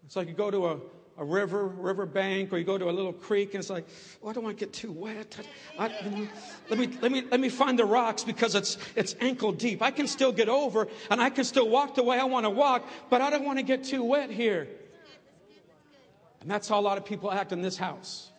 It's 0.05 0.15
like 0.15 0.27
you 0.27 0.33
go 0.33 0.51
to 0.51 0.67
a, 0.67 0.77
a 1.17 1.23
river, 1.23 1.67
river 1.67 2.05
bank, 2.05 2.51
or 2.51 2.57
you 2.57 2.65
go 2.65 2.77
to 2.77 2.89
a 2.89 2.91
little 2.91 3.13
creek, 3.13 3.53
and 3.53 3.61
it's 3.61 3.69
like, 3.69 3.88
oh, 4.21 4.29
I 4.29 4.33
don't 4.33 4.43
want 4.43 4.57
to 4.57 4.65
get 4.65 4.73
too 4.73 4.91
wet. 4.91 5.38
I, 5.79 5.85
I, 5.85 6.27
let, 6.69 6.77
me, 6.77 6.89
let, 7.01 7.11
me, 7.11 7.23
let 7.31 7.39
me 7.39 7.50
find 7.50 7.79
the 7.79 7.85
rocks 7.85 8.23
because 8.23 8.53
it's, 8.53 8.77
it's 8.95 9.15
ankle 9.21 9.53
deep. 9.53 9.81
I 9.81 9.91
can 9.91 10.07
still 10.07 10.31
get 10.31 10.50
over, 10.50 10.89
and 11.09 11.21
I 11.21 11.29
can 11.29 11.45
still 11.45 11.69
walk 11.69 11.95
the 11.95 12.03
way 12.03 12.19
I 12.19 12.25
want 12.25 12.45
to 12.45 12.50
walk, 12.50 12.85
but 13.09 13.21
I 13.21 13.29
don't 13.29 13.45
want 13.45 13.59
to 13.59 13.63
get 13.63 13.85
too 13.85 14.03
wet 14.03 14.29
here. 14.29 14.67
And 16.41 16.50
that's 16.50 16.67
how 16.67 16.79
a 16.79 16.81
lot 16.81 16.97
of 16.97 17.05
people 17.05 17.31
act 17.31 17.51
in 17.51 17.61
this 17.61 17.77
house. 17.77 18.30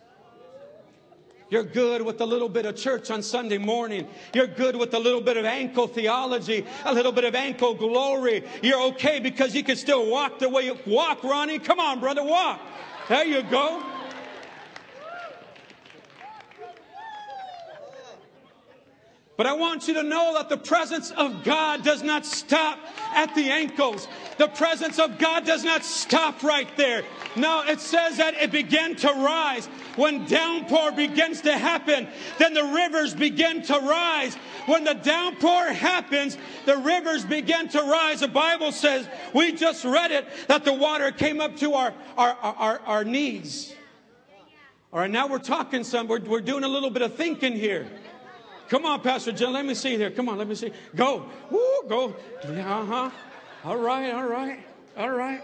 You're 1.52 1.64
good 1.64 2.00
with 2.00 2.22
a 2.22 2.24
little 2.24 2.48
bit 2.48 2.64
of 2.64 2.76
church 2.76 3.10
on 3.10 3.22
Sunday 3.22 3.58
morning. 3.58 4.08
You're 4.32 4.46
good 4.46 4.74
with 4.74 4.94
a 4.94 4.98
little 4.98 5.20
bit 5.20 5.36
of 5.36 5.44
ankle 5.44 5.86
theology, 5.86 6.64
a 6.86 6.94
little 6.94 7.12
bit 7.12 7.24
of 7.24 7.34
ankle 7.34 7.74
glory. 7.74 8.42
You're 8.62 8.80
okay 8.92 9.20
because 9.20 9.54
you 9.54 9.62
can 9.62 9.76
still 9.76 10.10
walk 10.10 10.38
the 10.38 10.48
way 10.48 10.62
you 10.62 10.78
walk, 10.86 11.22
Ronnie. 11.22 11.58
Come 11.58 11.78
on, 11.78 12.00
brother, 12.00 12.24
walk. 12.24 12.58
There 13.06 13.26
you 13.26 13.42
go. 13.42 13.84
But 19.36 19.46
I 19.46 19.52
want 19.52 19.88
you 19.88 19.94
to 19.94 20.02
know 20.02 20.32
that 20.38 20.48
the 20.48 20.56
presence 20.56 21.10
of 21.10 21.44
God 21.44 21.84
does 21.84 22.02
not 22.02 22.24
stop 22.24 22.78
at 23.12 23.34
the 23.34 23.50
ankles. 23.50 24.08
The 24.42 24.48
presence 24.48 24.98
of 24.98 25.18
God 25.18 25.46
does 25.46 25.62
not 25.62 25.84
stop 25.84 26.42
right 26.42 26.66
there. 26.76 27.04
No, 27.36 27.62
it 27.62 27.78
says 27.78 28.16
that 28.16 28.34
it 28.34 28.50
began 28.50 28.96
to 28.96 29.06
rise. 29.06 29.66
When 29.94 30.26
downpour 30.26 30.90
begins 30.90 31.42
to 31.42 31.56
happen, 31.56 32.08
then 32.38 32.52
the 32.52 32.64
rivers 32.64 33.14
begin 33.14 33.62
to 33.62 33.74
rise. 33.74 34.34
When 34.66 34.82
the 34.82 34.94
downpour 34.94 35.66
happens, 35.66 36.36
the 36.66 36.76
rivers 36.76 37.24
begin 37.24 37.68
to 37.68 37.82
rise. 37.82 38.18
The 38.18 38.26
Bible 38.26 38.72
says, 38.72 39.08
we 39.32 39.52
just 39.52 39.84
read 39.84 40.10
it, 40.10 40.26
that 40.48 40.64
the 40.64 40.72
water 40.72 41.12
came 41.12 41.40
up 41.40 41.56
to 41.58 41.74
our, 41.74 41.94
our, 42.18 42.32
our, 42.32 42.80
our 42.80 43.04
knees. 43.04 43.72
All 44.92 44.98
right, 44.98 45.08
now 45.08 45.28
we're 45.28 45.38
talking 45.38 45.84
some, 45.84 46.08
we're, 46.08 46.18
we're 46.18 46.40
doing 46.40 46.64
a 46.64 46.68
little 46.68 46.90
bit 46.90 47.02
of 47.02 47.14
thinking 47.14 47.52
here. 47.52 47.86
Come 48.68 48.86
on, 48.86 49.02
Pastor 49.02 49.30
John. 49.30 49.52
Let 49.52 49.66
me 49.66 49.74
see 49.74 49.96
here. 49.96 50.10
Come 50.10 50.28
on, 50.28 50.36
let 50.36 50.48
me 50.48 50.56
see. 50.56 50.72
Go. 50.96 51.26
Woo, 51.48 51.84
go. 51.88 52.16
Uh 52.42 52.84
huh. 52.84 53.10
All 53.64 53.76
right, 53.76 54.12
all 54.12 54.26
right, 54.26 54.58
all 54.96 55.10
right. 55.10 55.40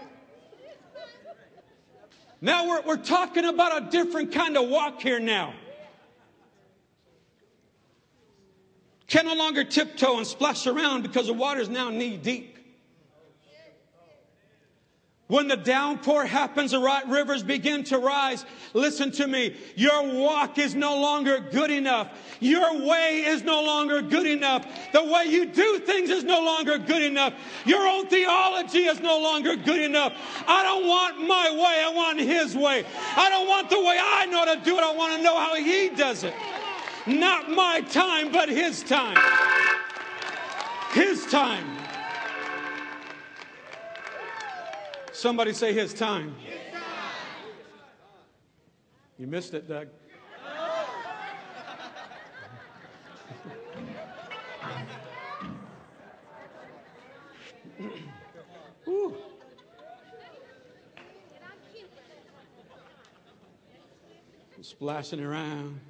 Now 2.41 2.67
we're, 2.67 2.81
we're 2.81 2.97
talking 2.97 3.45
about 3.45 3.83
a 3.83 3.89
different 3.89 4.33
kind 4.33 4.57
of 4.57 4.67
walk 4.67 5.01
here 5.01 5.19
now. 5.19 5.53
Can 9.07 9.25
no 9.25 9.35
longer 9.35 9.63
tiptoe 9.63 10.17
and 10.17 10.27
splash 10.27 10.67
around 10.67 11.01
because 11.03 11.27
the 11.27 11.33
water 11.33 11.61
is 11.61 11.69
now 11.69 11.89
knee 11.89 12.17
deep. 12.17 12.58
When 15.29 15.47
the 15.47 15.57
downpour 15.57 16.25
happens, 16.25 16.71
the 16.71 16.79
rivers 17.07 17.43
begin 17.43 17.83
to 17.85 17.99
rise. 17.99 18.45
Listen 18.73 19.11
to 19.11 19.27
me. 19.27 19.55
Your 19.75 20.15
walk 20.15 20.57
is 20.57 20.73
no 20.73 20.99
longer 20.99 21.39
good 21.39 21.69
enough. 21.69 22.09
Your 22.39 22.83
way 22.83 23.25
is 23.27 23.43
no 23.43 23.61
longer 23.61 24.01
good 24.01 24.25
enough. 24.25 24.65
The 24.91 25.03
way 25.03 25.25
you 25.25 25.45
do 25.45 25.77
things 25.85 26.09
is 26.09 26.23
no 26.23 26.41
longer 26.41 26.79
good 26.79 27.03
enough. 27.03 27.35
Your 27.63 27.87
own 27.87 28.07
theology 28.07 28.85
is 28.85 29.01
no 29.01 29.19
longer 29.19 29.55
good 29.55 29.81
enough. 29.81 30.13
I 30.47 30.63
don't 30.63 30.87
want 30.87 31.19
my 31.19 31.51
way. 31.51 31.83
I 31.85 31.91
want 31.95 32.19
His 32.19 32.55
way. 32.55 32.83
I 33.15 33.29
don't 33.29 33.47
want 33.47 33.69
the 33.69 33.79
way 33.79 33.99
I 34.01 34.25
know 34.25 34.55
to 34.55 34.59
do 34.65 34.79
it. 34.79 34.83
I 34.83 34.95
want 34.95 35.15
to 35.15 35.21
know 35.21 35.37
how 35.37 35.53
He 35.53 35.89
does 35.89 36.23
it. 36.23 36.33
Not 37.05 37.51
my 37.51 37.81
time, 37.81 38.31
but 38.31 38.49
His 38.49 38.81
time. 38.81 39.19
His 40.93 41.27
time. 41.27 41.78
Somebody 45.19 45.51
say 45.51 45.73
his 45.73 45.93
time. 45.93 46.33
You 49.17 49.27
missed 49.27 49.53
it, 49.53 49.67
Doug. 49.67 49.89
Ooh. 58.87 59.13
Splashing 64.61 65.19
around, 65.19 65.81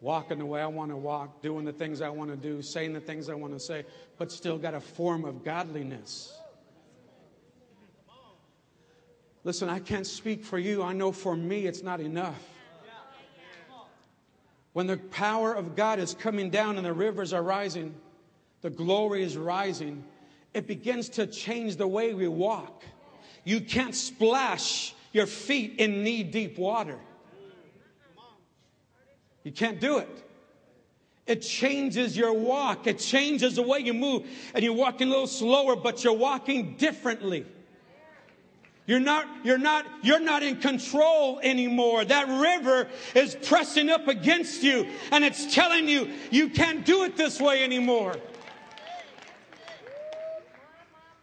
walking 0.00 0.38
the 0.38 0.46
way 0.46 0.62
I 0.62 0.66
want 0.66 0.92
to 0.92 0.96
walk, 0.96 1.42
doing 1.42 1.64
the 1.64 1.72
things 1.72 2.00
I 2.00 2.08
want 2.08 2.30
to 2.30 2.36
do, 2.36 2.62
saying 2.62 2.92
the 2.92 3.00
things 3.00 3.28
I 3.28 3.34
want 3.34 3.52
to 3.54 3.58
say, 3.58 3.84
but 4.16 4.30
still 4.30 4.58
got 4.58 4.74
a 4.74 4.80
form 4.80 5.24
of 5.24 5.42
godliness. 5.42 6.39
Listen, 9.42 9.68
I 9.68 9.78
can't 9.78 10.06
speak 10.06 10.44
for 10.44 10.58
you. 10.58 10.82
I 10.82 10.92
know 10.92 11.12
for 11.12 11.34
me 11.34 11.66
it's 11.66 11.82
not 11.82 12.00
enough. 12.00 12.38
When 14.72 14.86
the 14.86 14.98
power 14.98 15.52
of 15.52 15.74
God 15.74 15.98
is 15.98 16.14
coming 16.14 16.50
down 16.50 16.76
and 16.76 16.86
the 16.86 16.92
rivers 16.92 17.32
are 17.32 17.42
rising, 17.42 17.94
the 18.60 18.70
glory 18.70 19.22
is 19.22 19.36
rising, 19.36 20.04
it 20.54 20.66
begins 20.66 21.08
to 21.10 21.26
change 21.26 21.76
the 21.76 21.88
way 21.88 22.14
we 22.14 22.28
walk. 22.28 22.84
You 23.44 23.60
can't 23.60 23.94
splash 23.94 24.94
your 25.12 25.26
feet 25.26 25.76
in 25.78 26.04
knee 26.04 26.22
deep 26.22 26.58
water. 26.58 26.98
You 29.42 29.52
can't 29.52 29.80
do 29.80 29.98
it. 29.98 30.08
It 31.26 31.42
changes 31.42 32.16
your 32.16 32.32
walk. 32.32 32.86
It 32.86 32.98
changes 32.98 33.56
the 33.56 33.62
way 33.62 33.78
you 33.78 33.94
move. 33.94 34.26
And 34.54 34.62
you're 34.62 34.74
walking 34.74 35.08
a 35.08 35.10
little 35.10 35.26
slower, 35.26 35.76
but 35.76 36.04
you're 36.04 36.12
walking 36.12 36.76
differently. 36.76 37.46
You're 38.90 38.98
not, 38.98 39.24
you're 39.44 39.56
not, 39.56 39.86
you're 40.02 40.18
not 40.18 40.42
in 40.42 40.56
control 40.56 41.38
anymore. 41.44 42.04
That 42.04 42.26
river 42.26 42.88
is 43.14 43.36
pressing 43.36 43.88
up 43.88 44.08
against 44.08 44.64
you 44.64 44.84
and 45.12 45.24
it's 45.24 45.54
telling 45.54 45.88
you 45.88 46.10
you 46.32 46.48
can't 46.48 46.84
do 46.84 47.04
it 47.04 47.16
this 47.16 47.40
way 47.40 47.62
anymore. 47.62 48.16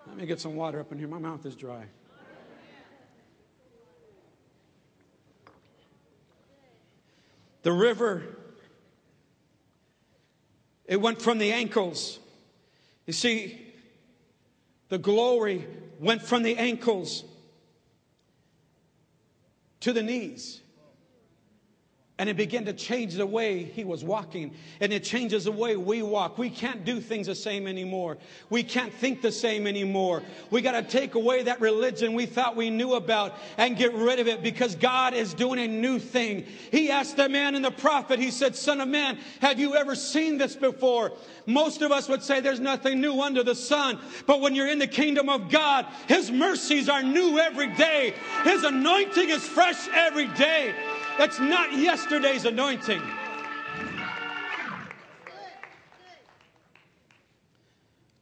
Let 0.07 0.15
me 0.15 0.25
get 0.25 0.39
some 0.39 0.55
water 0.55 0.79
up 0.79 0.93
in 0.93 0.97
here. 0.97 1.09
My 1.09 1.19
mouth 1.19 1.45
is 1.45 1.55
dry. 1.55 1.83
The 7.63 7.73
river, 7.73 8.23
it 10.85 11.01
went 11.01 11.21
from 11.21 11.37
the 11.37 11.51
ankles. 11.51 12.17
You 13.05 13.11
see, 13.11 13.61
the 14.87 14.97
glory 14.97 15.67
went 15.99 16.21
from 16.21 16.43
the 16.43 16.55
ankles 16.55 17.25
to 19.81 19.93
the 19.93 20.03
knees. 20.03 20.61
And 22.19 22.29
it 22.29 22.35
began 22.35 22.65
to 22.65 22.73
change 22.73 23.13
the 23.13 23.27
way 23.27 23.63
he 23.63 23.83
was 23.83 24.03
walking. 24.03 24.55
And 24.79 24.91
it 24.91 25.03
changes 25.03 25.43
the 25.43 25.51
way 25.51 25.77
we 25.77 26.01
walk. 26.01 26.39
We 26.39 26.49
can't 26.49 26.83
do 26.83 26.99
things 26.99 27.27
the 27.27 27.35
same 27.35 27.67
anymore. 27.67 28.17
We 28.49 28.63
can't 28.63 28.91
think 28.91 29.21
the 29.21 29.31
same 29.31 29.67
anymore. 29.67 30.23
We 30.49 30.63
got 30.63 30.71
to 30.71 30.81
take 30.81 31.13
away 31.13 31.43
that 31.43 31.61
religion 31.61 32.13
we 32.13 32.25
thought 32.25 32.55
we 32.55 32.71
knew 32.71 32.95
about 32.95 33.35
and 33.57 33.77
get 33.77 33.93
rid 33.93 34.19
of 34.19 34.27
it 34.27 34.41
because 34.41 34.73
God 34.73 35.13
is 35.13 35.35
doing 35.35 35.59
a 35.59 35.67
new 35.67 35.99
thing. 35.99 36.45
He 36.71 36.89
asked 36.89 37.17
the 37.17 37.29
man 37.29 37.53
and 37.53 37.63
the 37.63 37.69
prophet, 37.69 38.17
he 38.17 38.31
said, 38.31 38.55
Son 38.55 38.81
of 38.81 38.87
man, 38.87 39.19
have 39.39 39.59
you 39.59 39.75
ever 39.75 39.93
seen 39.93 40.39
this 40.39 40.55
before? 40.55 41.11
Most 41.45 41.83
of 41.83 41.91
us 41.91 42.09
would 42.09 42.23
say 42.23 42.39
there's 42.39 42.59
nothing 42.59 42.99
new 42.99 43.21
under 43.21 43.43
the 43.43 43.55
sun. 43.55 43.99
But 44.25 44.41
when 44.41 44.55
you're 44.55 44.67
in 44.67 44.79
the 44.79 44.87
kingdom 44.87 45.29
of 45.29 45.51
God, 45.51 45.85
his 46.07 46.31
mercies 46.31 46.89
are 46.89 47.03
new 47.03 47.37
every 47.37 47.73
day. 47.75 48.15
His 48.43 48.63
anointing 48.63 49.29
is 49.29 49.47
fresh 49.47 49.87
every 49.89 50.27
day. 50.29 50.73
That's 51.17 51.39
not 51.39 51.73
yesterday's 51.73 52.45
anointing. 52.45 53.01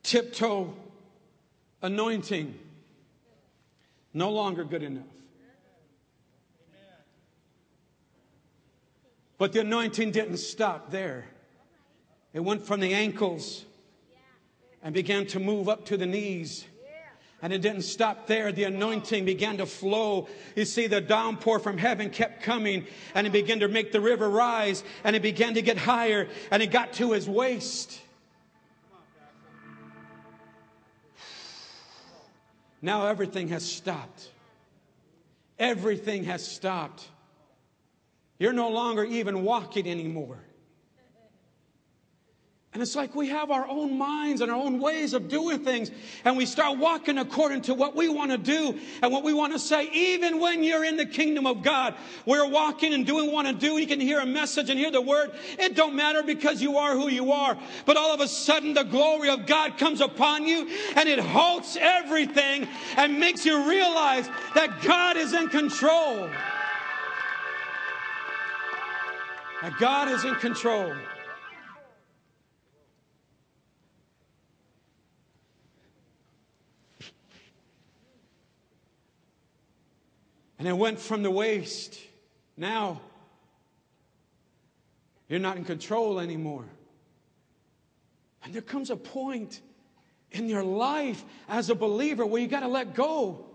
Tiptoe 0.04 0.74
anointing. 1.82 2.58
No 4.14 4.32
longer 4.32 4.64
good 4.64 4.84
enough. 4.84 5.04
But 9.38 9.52
the 9.52 9.60
anointing 9.60 10.12
didn't 10.12 10.38
stop 10.38 10.90
there. 10.90 11.26
It 12.34 12.40
went 12.40 12.66
from 12.66 12.80
the 12.80 12.94
ankles 12.94 13.66
and 14.82 14.94
began 14.94 15.26
to 15.28 15.40
move 15.40 15.68
up 15.68 15.86
to 15.88 15.98
the 15.98 16.06
knees 16.06 16.66
and 17.46 17.54
it 17.54 17.62
didn't 17.62 17.84
stop 17.84 18.26
there. 18.26 18.52
The 18.52 18.64
anointing 18.64 19.24
began 19.24 19.58
to 19.58 19.68
flow. 19.68 20.28
You 20.56 20.66
see, 20.66 20.88
the 20.88 21.00
downpour 21.00 21.60
from 21.60 21.78
heaven 21.78 22.10
kept 22.10 22.42
coming 22.42 22.88
and 23.14 23.28
it 23.28 23.30
began 23.30 23.60
to 23.60 23.68
make 23.68 23.92
the 23.92 24.02
river 24.02 24.28
rise 24.28 24.84
and 25.04 25.16
it 25.16 25.22
began 25.22 25.54
to 25.54 25.62
get 25.62 25.78
higher 25.78 26.28
and 26.50 26.64
it 26.64 26.72
got 26.72 26.94
to 26.94 27.12
his 27.12 27.30
waist. 27.30 28.02
Now 32.82 33.06
everything 33.06 33.50
has 33.50 33.64
stopped. 33.64 34.28
Everything 35.60 36.24
has 36.24 36.44
stopped. 36.44 37.08
You're 38.40 38.54
no 38.54 38.70
longer 38.70 39.04
even 39.04 39.44
walking 39.44 39.88
anymore. 39.88 40.40
And 42.76 42.82
it's 42.82 42.94
like 42.94 43.16
we 43.16 43.30
have 43.30 43.52
our 43.52 43.66
own 43.70 43.98
minds 43.98 44.42
and 44.42 44.52
our 44.52 44.58
own 44.58 44.82
ways 44.82 45.14
of 45.14 45.30
doing 45.30 45.64
things, 45.64 45.92
and 46.26 46.36
we 46.36 46.46
start 46.46 46.78
walking 46.78 47.18
according 47.20 47.62
to 47.62 47.74
what 47.74 47.96
we 47.96 48.10
want 48.10 48.32
to 48.32 48.38
do 48.38 48.78
and 49.02 49.14
what 49.14 49.24
we 49.24 49.32
want 49.32 49.54
to 49.54 49.60
say. 49.60 49.90
Even 49.94 50.42
when 50.42 50.62
you're 50.62 50.84
in 50.84 50.98
the 50.98 51.06
kingdom 51.06 51.48
of 51.48 51.64
God, 51.64 51.96
we're 52.26 52.46
walking 52.46 52.94
and 52.94 53.08
doing 53.08 53.28
what 53.28 53.30
we 53.30 53.34
want 53.34 53.48
to 53.48 53.54
do. 53.54 53.78
You 53.78 53.88
can 53.88 54.02
hear 54.02 54.20
a 54.20 54.26
message 54.26 54.70
and 54.70 54.78
hear 54.78 54.92
the 54.92 55.00
word. 55.00 55.32
It 55.58 55.74
don't 55.78 55.96
matter 55.96 56.22
because 56.22 56.62
you 56.62 56.78
are 56.78 56.96
who 56.96 57.08
you 57.08 57.32
are. 57.32 57.58
But 57.86 57.96
all 57.96 58.14
of 58.14 58.20
a 58.20 58.28
sudden, 58.28 58.74
the 58.74 58.84
glory 58.84 59.30
of 59.30 59.46
God 59.46 59.78
comes 59.78 60.02
upon 60.02 60.46
you, 60.46 60.68
and 60.98 61.08
it 61.08 61.20
halts 61.20 61.78
everything 61.80 62.68
and 62.98 63.18
makes 63.18 63.46
you 63.46 63.70
realize 63.70 64.28
that 64.54 64.82
God 64.82 65.16
is 65.16 65.32
in 65.32 65.48
control. 65.48 66.30
That 69.62 69.78
God 69.80 70.10
is 70.10 70.26
in 70.26 70.36
control. 70.36 70.94
And 80.66 80.72
it 80.72 80.78
went 80.78 81.00
from 81.00 81.22
the 81.22 81.30
waist. 81.30 81.96
Now, 82.58 83.00
you're 85.30 85.40
not 85.40 85.58
in 85.58 85.64
control 85.64 86.20
anymore. 86.20 86.66
And 88.44 88.52
there 88.52 88.64
comes 88.64 88.90
a 88.90 88.96
point 88.96 89.62
in 90.32 90.50
your 90.50 90.64
life 90.64 91.24
as 91.48 91.70
a 91.70 91.76
believer 91.76 92.26
where 92.26 92.42
you 92.42 92.48
got 92.48 92.62
to 92.62 92.68
let 92.68 92.96
go. 92.96 93.46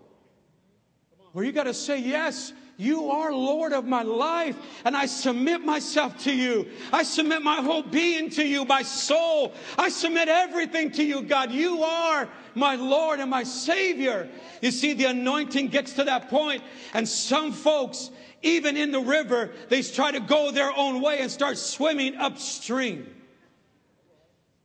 Where 1.33 1.45
you 1.45 1.51
got 1.51 1.65
to 1.65 1.75
say, 1.75 1.99
Yes, 1.99 2.53
you 2.81 3.11
are 3.11 3.31
Lord 3.31 3.75
of 3.75 3.85
my 3.85 4.03
life, 4.03 4.57
and 4.87 4.97
I 4.97 5.05
submit 5.05 5.61
myself 5.61 6.17
to 6.25 6.35
you. 6.35 6.67
I 6.91 7.03
submit 7.03 7.43
my 7.43 7.57
whole 7.57 7.83
being 7.83 8.31
to 8.31 8.45
you, 8.45 8.65
my 8.65 8.81
soul. 8.81 9.53
I 9.77 9.91
submit 9.91 10.29
everything 10.29 10.91
to 10.93 11.05
you, 11.05 11.21
God. 11.21 11.53
You 11.53 11.83
are 11.83 12.27
my 12.55 12.77
Lord 12.77 13.21
and 13.21 13.31
my 13.31 13.43
Savior. 13.43 14.31
You 14.63 14.71
see, 14.71 14.95
the 14.95 15.05
anointing 15.05 15.69
gets 15.69 15.93
to 15.95 16.05
that 16.05 16.31
point, 16.31 16.63
and 16.95 17.07
some 17.07 17.53
folks, 17.53 18.11
even 18.41 18.79
in 18.79 18.93
the 18.93 19.01
river, 19.01 19.51
they 19.69 19.83
try 19.83 20.11
to 20.13 20.21
go 20.21 20.51
their 20.51 20.73
own 20.75 21.03
way 21.03 21.19
and 21.19 21.31
start 21.31 21.59
swimming 21.59 22.17
upstream. 22.17 23.15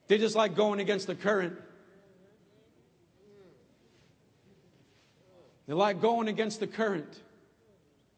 They 0.07 0.17
just 0.17 0.37
like 0.37 0.55
going 0.55 0.79
against 0.79 1.07
the 1.07 1.15
current. 1.15 1.59
They 5.67 5.73
like 5.73 5.99
going 5.99 6.29
against 6.29 6.61
the 6.61 6.67
current 6.67 7.21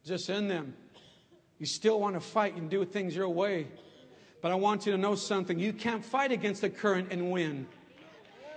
just 0.07 0.29
in 0.29 0.47
them. 0.47 0.73
You 1.59 1.65
still 1.65 1.99
want 1.99 2.15
to 2.15 2.21
fight 2.21 2.55
and 2.55 2.69
do 2.69 2.85
things 2.85 3.15
your 3.15 3.29
way. 3.29 3.67
But 4.41 4.51
I 4.51 4.55
want 4.55 4.85
you 4.85 4.93
to 4.93 4.97
know 4.97 5.15
something. 5.15 5.59
You 5.59 5.73
can't 5.73 6.05
fight 6.05 6.31
against 6.31 6.61
the 6.61 6.69
current 6.69 7.11
and 7.11 7.31
win. 7.31 7.67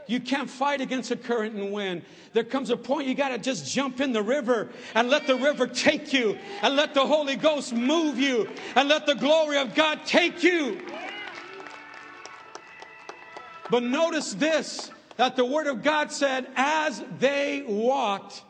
You 0.07 0.21
can't 0.21 0.51
fight 0.51 0.81
against 0.81 1.09
the 1.09 1.17
current 1.17 1.55
and 1.55 1.73
win. 1.73 2.03
There 2.33 2.45
comes 2.45 2.71
a 2.71 2.77
point 2.77 3.09
you 3.09 3.15
got 3.15 3.31
to 3.31 3.39
just 3.39 3.73
jump 3.73 4.01
in 4.01 4.13
the 4.13 4.23
river 4.23 4.69
and 4.95 5.09
let 5.09 5.27
the 5.27 5.37
river 5.37 5.67
take 5.67 6.13
you 6.13 6.39
and 6.63 6.77
let 6.77 6.95
the 6.95 7.07
Holy 7.07 7.37
Ghost 7.37 7.73
move 7.73 8.19
you 8.19 8.49
and 8.77 8.89
let 8.89 9.07
the 9.07 9.15
glory 9.15 9.59
of 9.59 9.75
God 9.75 10.01
take 10.05 10.43
you. 10.43 10.81
But 13.71 13.83
notice 13.83 14.35
this 14.35 14.91
that 15.17 15.37
the 15.37 15.45
Word 15.45 15.67
of 15.67 15.83
God 15.83 16.11
said, 16.11 16.49
as 16.57 17.05
they 17.19 17.63
walked, 17.67 18.43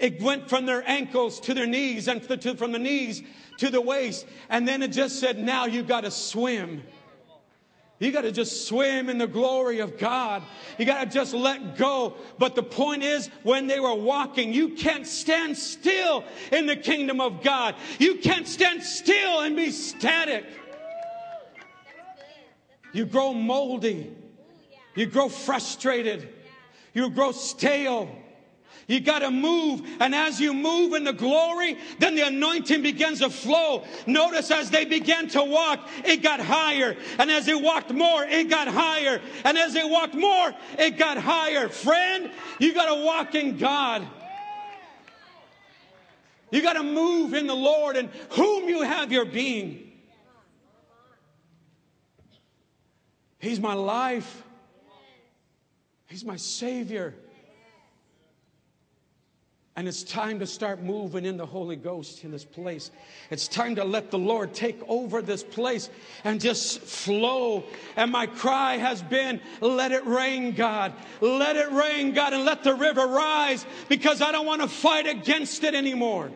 it 0.00 0.20
went 0.22 0.48
from 0.48 0.66
their 0.66 0.82
ankles 0.88 1.38
to 1.40 1.54
their 1.54 1.66
knees 1.66 2.08
and 2.08 2.24
from 2.24 2.72
the 2.72 2.78
knees 2.78 3.22
to 3.58 3.70
the 3.70 3.80
waist. 3.80 4.26
And 4.48 4.66
then 4.66 4.82
it 4.82 4.88
just 4.88 5.20
said, 5.20 5.38
now 5.38 5.66
you 5.66 5.82
got 5.82 6.02
to 6.02 6.10
swim. 6.10 6.82
You 7.98 8.10
got 8.12 8.22
to 8.22 8.32
just 8.32 8.66
swim 8.66 9.10
in 9.10 9.18
the 9.18 9.26
glory 9.26 9.80
of 9.80 9.98
God. 9.98 10.42
You 10.78 10.86
got 10.86 11.04
to 11.04 11.10
just 11.10 11.34
let 11.34 11.76
go. 11.76 12.14
But 12.38 12.54
the 12.54 12.62
point 12.62 13.02
is, 13.02 13.28
when 13.42 13.66
they 13.66 13.78
were 13.78 13.94
walking, 13.94 14.54
you 14.54 14.70
can't 14.70 15.06
stand 15.06 15.58
still 15.58 16.24
in 16.50 16.64
the 16.64 16.76
kingdom 16.76 17.20
of 17.20 17.42
God. 17.42 17.74
You 17.98 18.16
can't 18.16 18.48
stand 18.48 18.82
still 18.82 19.40
and 19.40 19.54
be 19.54 19.70
static. 19.70 20.46
You 22.94 23.04
grow 23.04 23.34
moldy. 23.34 24.16
You 24.94 25.04
grow 25.04 25.28
frustrated. 25.28 26.26
You 26.94 27.10
grow 27.10 27.32
stale. 27.32 28.08
You 28.90 28.98
got 28.98 29.20
to 29.20 29.30
move. 29.30 29.82
And 30.00 30.12
as 30.16 30.40
you 30.40 30.52
move 30.52 30.94
in 30.94 31.04
the 31.04 31.12
glory, 31.12 31.78
then 32.00 32.16
the 32.16 32.26
anointing 32.26 32.82
begins 32.82 33.20
to 33.20 33.30
flow. 33.30 33.84
Notice 34.04 34.50
as 34.50 34.68
they 34.68 34.84
began 34.84 35.28
to 35.28 35.44
walk, 35.44 35.88
it 36.04 36.24
got 36.24 36.40
higher. 36.40 36.96
And 37.20 37.30
as 37.30 37.46
they 37.46 37.54
walked 37.54 37.92
more, 37.92 38.24
it 38.24 38.50
got 38.50 38.66
higher. 38.66 39.20
And 39.44 39.56
as 39.56 39.74
they 39.74 39.84
walked 39.84 40.16
more, 40.16 40.52
it 40.76 40.98
got 40.98 41.18
higher. 41.18 41.68
Friend, 41.68 42.32
you 42.58 42.74
got 42.74 42.92
to 42.92 43.04
walk 43.04 43.36
in 43.36 43.58
God. 43.58 44.04
You 46.50 46.60
got 46.60 46.72
to 46.72 46.82
move 46.82 47.32
in 47.32 47.46
the 47.46 47.54
Lord 47.54 47.96
and 47.96 48.08
whom 48.30 48.68
you 48.68 48.82
have 48.82 49.12
your 49.12 49.24
being. 49.24 49.92
He's 53.38 53.60
my 53.60 53.74
life. 53.74 54.42
He's 56.08 56.24
my 56.24 56.34
Savior. 56.34 57.14
And 59.76 59.86
it's 59.86 60.02
time 60.02 60.40
to 60.40 60.46
start 60.46 60.82
moving 60.82 61.24
in 61.24 61.36
the 61.36 61.46
Holy 61.46 61.76
Ghost 61.76 62.24
in 62.24 62.32
this 62.32 62.44
place. 62.44 62.90
It's 63.30 63.46
time 63.46 63.76
to 63.76 63.84
let 63.84 64.10
the 64.10 64.18
Lord 64.18 64.52
take 64.52 64.80
over 64.88 65.22
this 65.22 65.44
place 65.44 65.88
and 66.24 66.40
just 66.40 66.80
flow. 66.80 67.64
And 67.96 68.10
my 68.10 68.26
cry 68.26 68.78
has 68.78 69.00
been, 69.00 69.40
let 69.60 69.92
it 69.92 70.04
rain, 70.04 70.54
God. 70.54 70.92
Let 71.20 71.56
it 71.56 71.70
rain, 71.70 72.12
God, 72.12 72.32
and 72.32 72.44
let 72.44 72.64
the 72.64 72.74
river 72.74 73.06
rise 73.06 73.64
because 73.88 74.20
I 74.20 74.32
don't 74.32 74.44
want 74.44 74.60
to 74.60 74.68
fight 74.68 75.06
against 75.06 75.62
it 75.62 75.74
anymore. 75.74 76.32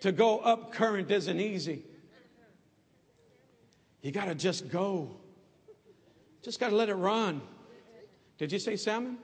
To 0.00 0.12
go 0.12 0.38
up 0.38 0.72
current 0.72 1.10
isn't 1.10 1.40
easy. 1.40 1.84
You 4.02 4.12
got 4.12 4.26
to 4.26 4.34
just 4.34 4.68
go. 4.68 5.16
Just 6.42 6.58
got 6.58 6.70
to 6.70 6.76
let 6.76 6.88
it 6.88 6.94
run. 6.94 7.40
Did 8.38 8.50
you 8.50 8.58
say 8.58 8.76
salmon? 8.76 9.18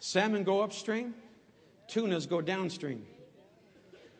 Salmon 0.00 0.44
go 0.44 0.60
upstream, 0.60 1.14
tunas 1.88 2.26
go 2.26 2.40
downstream. 2.40 3.04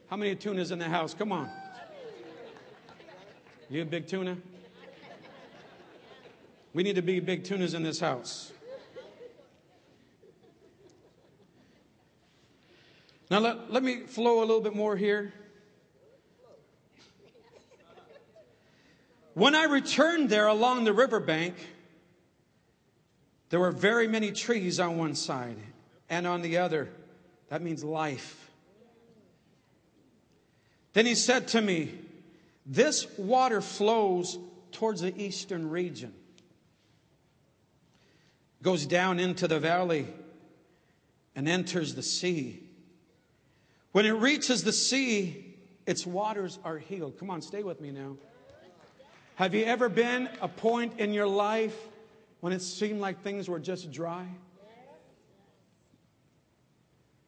How 0.08 0.16
many 0.16 0.34
tunas 0.34 0.70
in 0.70 0.78
the 0.78 0.88
house? 0.88 1.14
Come 1.14 1.32
on. 1.32 1.50
You 3.70 3.82
a 3.82 3.84
big 3.84 4.06
tuna? 4.06 4.36
We 6.72 6.82
need 6.82 6.96
to 6.96 7.02
be 7.02 7.20
big 7.20 7.44
tunas 7.44 7.74
in 7.74 7.82
this 7.82 8.00
house. 8.00 8.52
Now, 13.30 13.40
let, 13.40 13.70
let 13.70 13.82
me 13.82 14.06
flow 14.06 14.38
a 14.38 14.46
little 14.46 14.62
bit 14.62 14.74
more 14.74 14.96
here. 14.96 15.34
When 19.34 19.54
I 19.54 19.64
returned 19.64 20.30
there 20.30 20.46
along 20.46 20.84
the 20.84 20.94
riverbank, 20.94 21.54
there 23.50 23.61
were 23.61 23.70
very 23.70 24.06
many 24.06 24.32
trees 24.32 24.78
on 24.78 24.98
one 24.98 25.14
side 25.14 25.56
and 26.08 26.26
on 26.26 26.42
the 26.42 26.58
other. 26.58 26.88
That 27.48 27.62
means 27.62 27.82
life. 27.82 28.50
Then 30.92 31.06
he 31.06 31.14
said 31.14 31.48
to 31.48 31.61
me, 31.61 31.94
This 32.66 33.06
water 33.18 33.61
flows 33.61 34.38
towards 34.72 35.00
the 35.00 35.16
eastern 35.16 35.70
region, 35.70 36.12
goes 38.62 38.84
down 38.84 39.18
into 39.18 39.48
the 39.48 39.58
valley, 39.58 40.06
and 41.34 41.48
enters 41.48 41.94
the 41.94 42.02
sea. 42.02 42.62
When 43.92 44.04
it 44.04 44.12
reaches 44.12 44.64
the 44.64 44.72
sea, 44.72 45.56
its 45.87 46.06
waters 46.06 46.58
are 46.64 46.78
healed. 46.78 47.18
Come 47.18 47.30
on, 47.30 47.40
stay 47.40 47.62
with 47.62 47.80
me 47.80 47.90
now. 47.90 48.16
Have 49.37 49.54
you 49.54 49.64
ever 49.64 49.88
been 49.88 50.28
a 50.42 50.48
point 50.48 50.98
in 50.98 51.12
your 51.12 51.28
life 51.28 51.88
when 52.40 52.53
it 52.53 52.61
seemed 52.61 53.01
like 53.01 53.22
things 53.22 53.48
were 53.48 53.59
just 53.59 53.90
dry? 53.90 54.27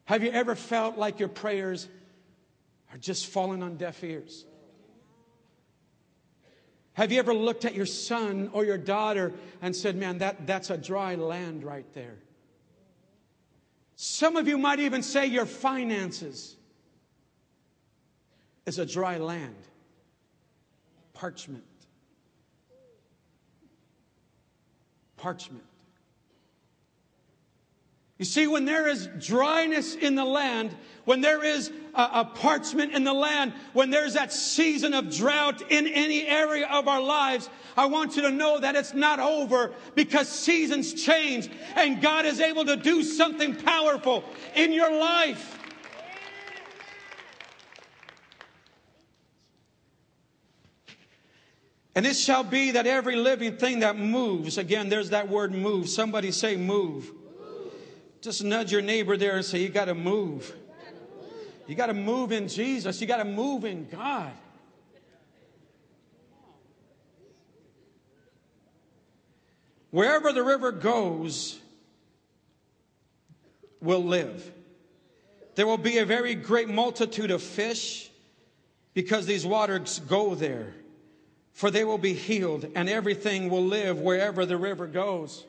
Have 0.04 0.24
you 0.24 0.30
ever 0.30 0.54
felt 0.54 0.98
like 0.98 1.20
your 1.20 1.28
prayers 1.28 1.88
are 2.92 2.98
just 2.98 3.26
falling 3.26 3.62
on 3.62 3.76
deaf 3.76 4.02
ears? 4.02 4.44
Have 6.94 7.12
you 7.12 7.18
ever 7.18 7.32
looked 7.32 7.64
at 7.64 7.74
your 7.74 7.86
son 7.86 8.50
or 8.52 8.64
your 8.64 8.76
daughter 8.76 9.32
and 9.62 9.74
said, 9.74 9.96
Man, 9.96 10.18
that, 10.18 10.46
that's 10.46 10.70
a 10.70 10.76
dry 10.76 11.14
land 11.14 11.62
right 11.62 11.86
there? 11.94 12.16
Some 13.94 14.36
of 14.36 14.48
you 14.48 14.58
might 14.58 14.80
even 14.80 15.02
say 15.02 15.26
your 15.26 15.46
finances 15.46 16.56
is 18.66 18.78
a 18.78 18.86
dry 18.86 19.18
land, 19.18 19.56
parchment. 21.12 21.64
Parchment. 25.20 25.64
You 28.18 28.26
see, 28.26 28.46
when 28.46 28.66
there 28.66 28.86
is 28.86 29.08
dryness 29.18 29.94
in 29.94 30.14
the 30.14 30.24
land, 30.24 30.76
when 31.06 31.22
there 31.22 31.42
is 31.42 31.72
a, 31.94 32.02
a, 32.02 32.24
parchment 32.34 32.92
in 32.92 33.02
the 33.02 33.14
land, 33.14 33.54
when 33.72 33.88
there's 33.88 34.12
that 34.12 34.30
season 34.30 34.92
of 34.92 35.10
drought 35.10 35.62
in 35.70 35.86
any 35.86 36.26
area 36.26 36.68
of 36.70 36.86
our 36.86 37.00
lives, 37.00 37.48
I 37.78 37.86
want 37.86 38.16
you 38.16 38.22
to 38.22 38.30
know 38.30 38.60
that 38.60 38.76
it's 38.76 38.92
not 38.92 39.20
over 39.20 39.72
because 39.94 40.28
seasons 40.28 40.92
change 40.92 41.48
and 41.76 42.02
God 42.02 42.26
is 42.26 42.40
able 42.40 42.66
to 42.66 42.76
do 42.76 43.02
something 43.02 43.56
powerful 43.56 44.22
in 44.54 44.70
your 44.70 44.92
life. 44.92 45.58
And 51.94 52.06
it 52.06 52.14
shall 52.14 52.44
be 52.44 52.70
that 52.72 52.86
every 52.86 53.16
living 53.16 53.56
thing 53.56 53.80
that 53.80 53.96
moves, 53.96 54.58
again, 54.58 54.88
there's 54.88 55.10
that 55.10 55.28
word 55.28 55.52
move. 55.52 55.88
Somebody 55.88 56.30
say 56.30 56.56
move. 56.56 57.10
move. 57.12 57.72
Just 58.20 58.44
nudge 58.44 58.70
your 58.70 58.82
neighbor 58.82 59.16
there 59.16 59.36
and 59.36 59.44
say, 59.44 59.60
You 59.60 59.68
got 59.68 59.86
to 59.86 59.94
move. 59.94 60.54
You 61.66 61.74
got 61.74 61.86
to 61.86 61.94
move 61.94 62.32
in 62.32 62.48
Jesus. 62.48 63.00
You 63.00 63.06
got 63.06 63.18
to 63.18 63.24
move 63.24 63.64
in 63.64 63.88
God. 63.88 64.32
Wherever 69.90 70.32
the 70.32 70.42
river 70.42 70.70
goes, 70.70 71.58
will 73.80 74.04
live. 74.04 74.52
There 75.54 75.66
will 75.66 75.78
be 75.78 75.98
a 75.98 76.06
very 76.06 76.34
great 76.34 76.68
multitude 76.68 77.30
of 77.30 77.42
fish 77.42 78.10
because 78.94 79.26
these 79.26 79.44
waters 79.44 80.00
go 80.00 80.34
there 80.34 80.74
for 81.52 81.70
they 81.70 81.84
will 81.84 81.98
be 81.98 82.14
healed, 82.14 82.66
and 82.74 82.88
everything 82.88 83.50
will 83.50 83.64
live 83.64 83.98
wherever 83.98 84.46
the 84.46 84.56
river 84.56 84.86
goes. 84.86 85.44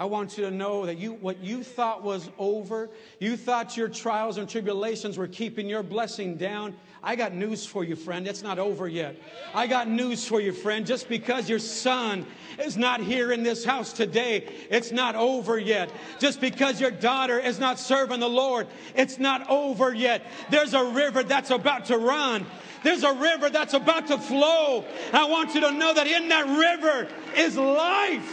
I 0.00 0.06
want 0.06 0.38
you 0.38 0.44
to 0.44 0.50
know 0.50 0.86
that 0.86 0.96
you, 0.96 1.12
what 1.12 1.44
you 1.44 1.62
thought 1.62 2.02
was 2.02 2.30
over, 2.38 2.88
you 3.18 3.36
thought 3.36 3.76
your 3.76 3.88
trials 3.88 4.38
and 4.38 4.48
tribulations 4.48 5.18
were 5.18 5.28
keeping 5.28 5.68
your 5.68 5.82
blessing 5.82 6.36
down. 6.36 6.74
I 7.02 7.16
got 7.16 7.34
news 7.34 7.66
for 7.66 7.84
you, 7.84 7.96
friend. 7.96 8.26
It's 8.26 8.42
not 8.42 8.58
over 8.58 8.88
yet. 8.88 9.16
I 9.54 9.66
got 9.66 9.88
news 9.88 10.26
for 10.26 10.40
you, 10.40 10.52
friend. 10.52 10.86
Just 10.86 11.06
because 11.06 11.50
your 11.50 11.58
son 11.58 12.26
is 12.58 12.78
not 12.78 13.00
here 13.02 13.30
in 13.30 13.42
this 13.42 13.62
house 13.62 13.92
today, 13.92 14.48
it's 14.70 14.90
not 14.90 15.16
over 15.16 15.58
yet. 15.58 15.90
Just 16.18 16.40
because 16.40 16.80
your 16.80 16.90
daughter 16.90 17.38
is 17.38 17.58
not 17.58 17.78
serving 17.78 18.20
the 18.20 18.28
Lord, 18.28 18.68
it's 18.94 19.18
not 19.18 19.48
over 19.50 19.92
yet. 19.92 20.24
There's 20.50 20.72
a 20.72 20.84
river 20.84 21.22
that's 21.22 21.50
about 21.50 21.86
to 21.86 21.98
run. 21.98 22.46
There's 22.82 23.02
a 23.02 23.12
river 23.12 23.50
that's 23.50 23.74
about 23.74 24.06
to 24.08 24.18
flow. 24.18 24.84
I 25.12 25.24
want 25.24 25.54
you 25.54 25.60
to 25.60 25.70
know 25.72 25.92
that 25.92 26.06
in 26.06 26.28
that 26.28 26.46
river 26.46 27.08
is 27.36 27.56
life. 27.56 28.28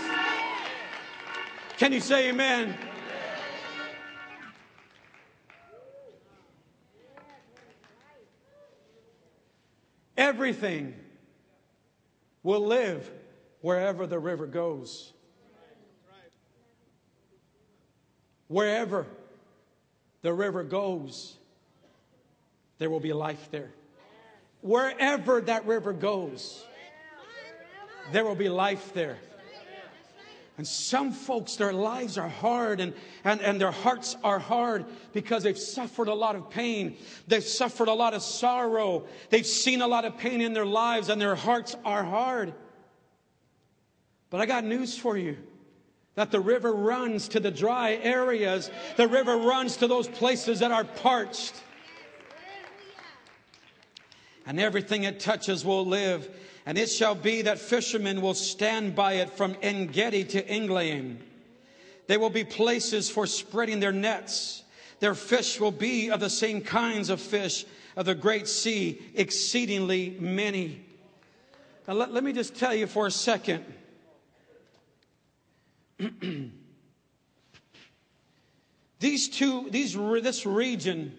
Can 1.78 1.94
you 1.94 2.00
say 2.00 2.30
amen? 2.30 2.76
Everything 10.18 10.96
will 12.42 12.66
live 12.66 13.12
wherever 13.62 14.08
the 14.08 14.18
river 14.18 14.48
goes. 14.48 15.14
Wherever 18.48 19.06
the 20.22 20.34
river 20.34 20.64
goes, 20.64 21.36
there 22.80 22.90
will 22.90 23.00
be 23.00 23.14
life 23.14 23.50
there. 23.52 23.72
Wherever 24.62 25.42
that 25.42 25.66
river 25.66 25.94
goes, 25.94 26.66
there 28.12 28.26
will 28.26 28.36
be 28.36 28.50
life 28.50 28.94
there. 28.94 29.18
And 30.58 30.68
some 30.68 31.12
folks, 31.12 31.56
their 31.56 31.72
lives 31.72 32.18
are 32.18 32.28
hard 32.28 32.80
and, 32.80 32.94
and, 33.24 33.42
and 33.42 33.62
their 33.62 33.72
hearts 33.72 34.18
are 34.24 34.40
hard 34.40 34.86
because 35.14 35.44
they've 35.44 35.58
suffered 35.58 36.08
a 36.08 36.14
lot 36.16 36.36
of 36.36 36.50
pain. 36.50 36.98
They've 37.28 37.44
suffered 37.44 37.88
a 37.88 37.94
lot 37.94 38.16
of 38.16 38.24
sorrow. 38.24 39.06
They've 39.30 39.46
seen 39.46 39.82
a 39.82 39.88
lot 39.88 40.04
of 40.04 40.18
pain 40.18 40.42
in 40.42 40.54
their 40.54 40.66
lives 40.66 41.10
and 41.10 41.22
their 41.22 41.36
hearts 41.36 41.76
are 41.86 42.04
hard. 42.04 42.56
But 44.32 44.42
I 44.42 44.48
got 44.48 44.64
news 44.64 44.98
for 44.98 45.16
you 45.16 45.38
that 46.16 46.32
the 46.32 46.40
river 46.40 46.74
runs 46.74 47.28
to 47.30 47.40
the 47.40 47.52
dry 47.52 47.94
areas, 48.02 48.72
the 48.96 49.08
river 49.08 49.38
runs 49.38 49.78
to 49.78 49.88
those 49.88 50.08
places 50.08 50.60
that 50.60 50.72
are 50.72 50.84
parched. 50.84 51.54
And 54.48 54.60
everything 54.62 55.04
it 55.04 55.20
touches 55.20 55.64
will 55.66 55.86
live. 55.86 56.28
And 56.66 56.78
it 56.78 56.88
shall 56.88 57.16
be 57.16 57.44
that 57.44 57.60
fishermen 57.60 58.22
will 58.22 58.34
stand 58.34 58.96
by 58.96 59.16
it 59.16 59.30
from 59.32 59.58
En 59.62 59.88
Gedi 59.88 60.24
to 60.24 60.48
En 60.48 60.68
Eglaim. 60.68 61.18
There 62.08 62.20
will 62.20 62.30
be 62.30 62.46
places 62.46 63.10
for 63.10 63.28
spreading 63.28 63.82
their 63.82 63.92
nets. 63.92 64.64
Their 65.02 65.14
fish 65.14 65.60
will 65.60 65.72
be 65.72 66.10
of 66.10 66.22
the 66.22 66.30
same 66.30 66.62
kinds 66.62 67.10
of 67.10 67.20
fish 67.20 67.66
of 67.98 68.06
the 68.06 68.16
great 68.16 68.48
sea, 68.48 69.02
exceedingly 69.16 70.16
many. 70.20 70.86
Now, 71.88 71.96
let, 71.96 72.14
let 72.14 72.24
me 72.24 72.32
just 72.32 72.56
tell 72.56 72.74
you 72.74 72.88
for 72.88 73.06
a 73.08 73.12
second. 73.12 73.66
these 79.00 79.28
two, 79.28 79.70
these, 79.72 79.94
this 79.94 80.46
region 80.46 81.18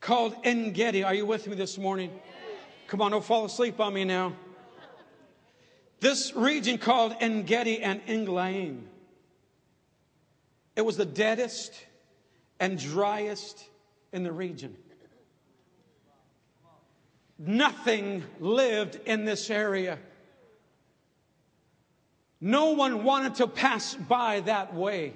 called 0.00 0.36
En 0.44 0.72
Gedi, 0.72 1.02
are 1.02 1.14
you 1.14 1.26
with 1.26 1.48
me 1.48 1.56
this 1.56 1.76
morning? 1.76 2.10
Come 2.92 3.00
on, 3.00 3.12
don't 3.12 3.24
fall 3.24 3.46
asleep 3.46 3.80
on 3.80 3.94
me 3.94 4.04
now. 4.04 4.34
This 6.00 6.36
region 6.36 6.76
called 6.76 7.16
En 7.20 7.44
Gedi 7.44 7.82
and 7.82 8.02
En 8.06 8.26
Eglaim. 8.26 8.82
It 10.76 10.82
was 10.82 10.98
the 10.98 11.06
deadest 11.06 11.72
and 12.60 12.78
driest 12.78 13.64
in 14.12 14.24
the 14.24 14.30
region. 14.30 14.76
Nothing 17.38 18.24
lived 18.40 19.00
in 19.06 19.24
this 19.24 19.48
area. 19.48 19.98
No 22.42 22.72
one 22.72 23.04
wanted 23.04 23.36
to 23.36 23.46
pass 23.46 23.94
by 23.94 24.40
that 24.40 24.74
way. 24.74 25.14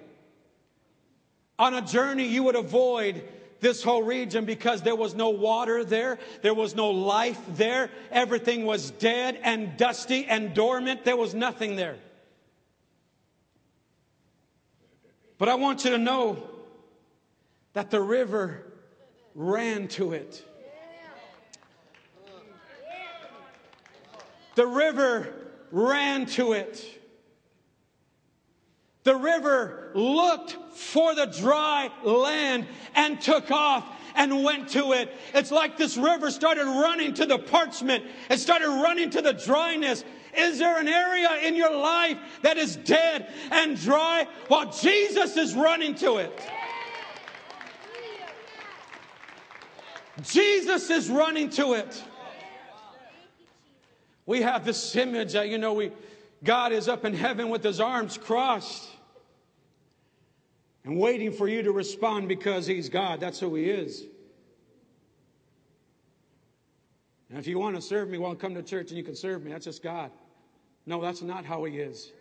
On 1.59 1.75
a 1.75 1.83
journey, 1.83 2.27
you 2.27 2.43
would 2.45 2.57
avoid 2.57 3.23
this 3.61 3.83
whole 3.83 4.03
region 4.03 4.45
because 4.45 4.83
there 4.83 4.97
was 4.97 5.15
no 5.15 5.31
water 5.31 5.85
there, 5.85 6.19
there 6.43 6.55
was 6.55 6.75
no 6.75 6.91
life 6.91 7.41
there, 7.51 7.91
everything 8.11 8.65
was 8.65 8.91
dead 8.93 9.39
and 9.43 9.77
dusty 9.77 10.27
and 10.27 10.55
dormant, 10.55 11.05
there 11.05 11.17
was 11.17 11.35
nothing 11.35 11.77
there. 11.77 11.97
But 15.39 15.49
I 15.49 15.55
want 15.55 15.85
you 15.85 15.91
to 15.91 15.99
know 15.99 16.43
that 17.75 17.91
the 17.91 18.01
river 18.01 18.63
ran 19.35 19.89
to 19.89 20.15
it. 20.15 20.43
The 24.55 24.67
river 24.67 25.35
ran 25.71 26.25
to 26.27 26.53
it. 26.53 26.96
The 29.07 29.15
river 29.15 29.93
looked 29.95 30.57
for 30.73 31.15
the 31.15 31.27
dry 31.27 31.93
land 32.03 32.67
and 32.97 33.21
took 33.21 33.53
off 33.53 33.87
and 34.17 34.43
went 34.43 34.71
to 34.71 34.95
it. 34.95 35.15
It's 35.33 35.53
like 35.53 35.77
this 35.77 35.97
river 35.97 36.29
started 36.29 36.65
running 36.65 37.15
to 37.15 37.25
the 37.25 37.39
parchment. 37.39 38.05
It 38.29 38.39
started 38.39 38.67
running 38.67 39.11
to 39.11 39.23
the 39.23 39.33
dryness. 39.33 40.03
Is 40.37 40.59
there 40.59 40.81
an 40.81 40.89
area 40.89 41.31
in 41.45 41.55
your 41.55 41.73
life 41.73 42.19
that 42.43 42.57
is 42.57 42.75
dead 42.75 43.33
and 43.53 43.81
dry 43.81 44.27
while 44.49 44.73
Jesus 44.73 45.37
is 45.37 45.55
running 45.55 45.95
to 45.95 46.17
it? 46.17 46.43
Jesus 50.25 50.91
is 50.91 51.09
running 51.09 51.51
to 51.51 51.75
it. 51.75 52.03
We 54.27 54.43
have 54.43 54.65
this 54.65 54.97
image 54.97 55.35
that, 55.35 55.49
you 55.49 55.59
know, 55.59 55.75
we, 55.75 55.93
God 56.43 56.73
is 56.73 56.89
up 56.89 57.05
in 57.05 57.15
heaven 57.15 57.51
with 57.51 57.63
his 57.63 57.79
arms 57.79 58.19
crossed 58.19 58.95
and 60.87 60.99
waiting 60.99 61.33
for 61.33 61.49
you 61.49 61.63
to 61.63 61.73
respond 61.73 62.29
because 62.29 62.67
He's 62.67 62.89
God. 62.89 63.21
That's 63.21 63.41
who 63.41 63.55
He 63.57 63.65
is. 63.65 64.05
And 67.29 67.39
if 67.39 67.49
you 67.49 67.59
want 67.59 67.75
to 67.75 67.83
serve 67.83 68.09
me, 68.09 68.19
well, 68.19 68.35
come 68.37 68.55
to 68.55 68.63
church 68.63 68.91
and 68.91 68.97
you 68.97 69.03
can 69.03 69.17
serve 69.17 69.45
me. 69.45 69.51
That's 69.51 69.65
just 69.65 69.83
God. 69.83 70.13
No, 70.87 71.03
that's 71.03 71.23
not 71.23 71.45
how 71.45 71.65
He 71.65 71.79
is. 71.79 72.13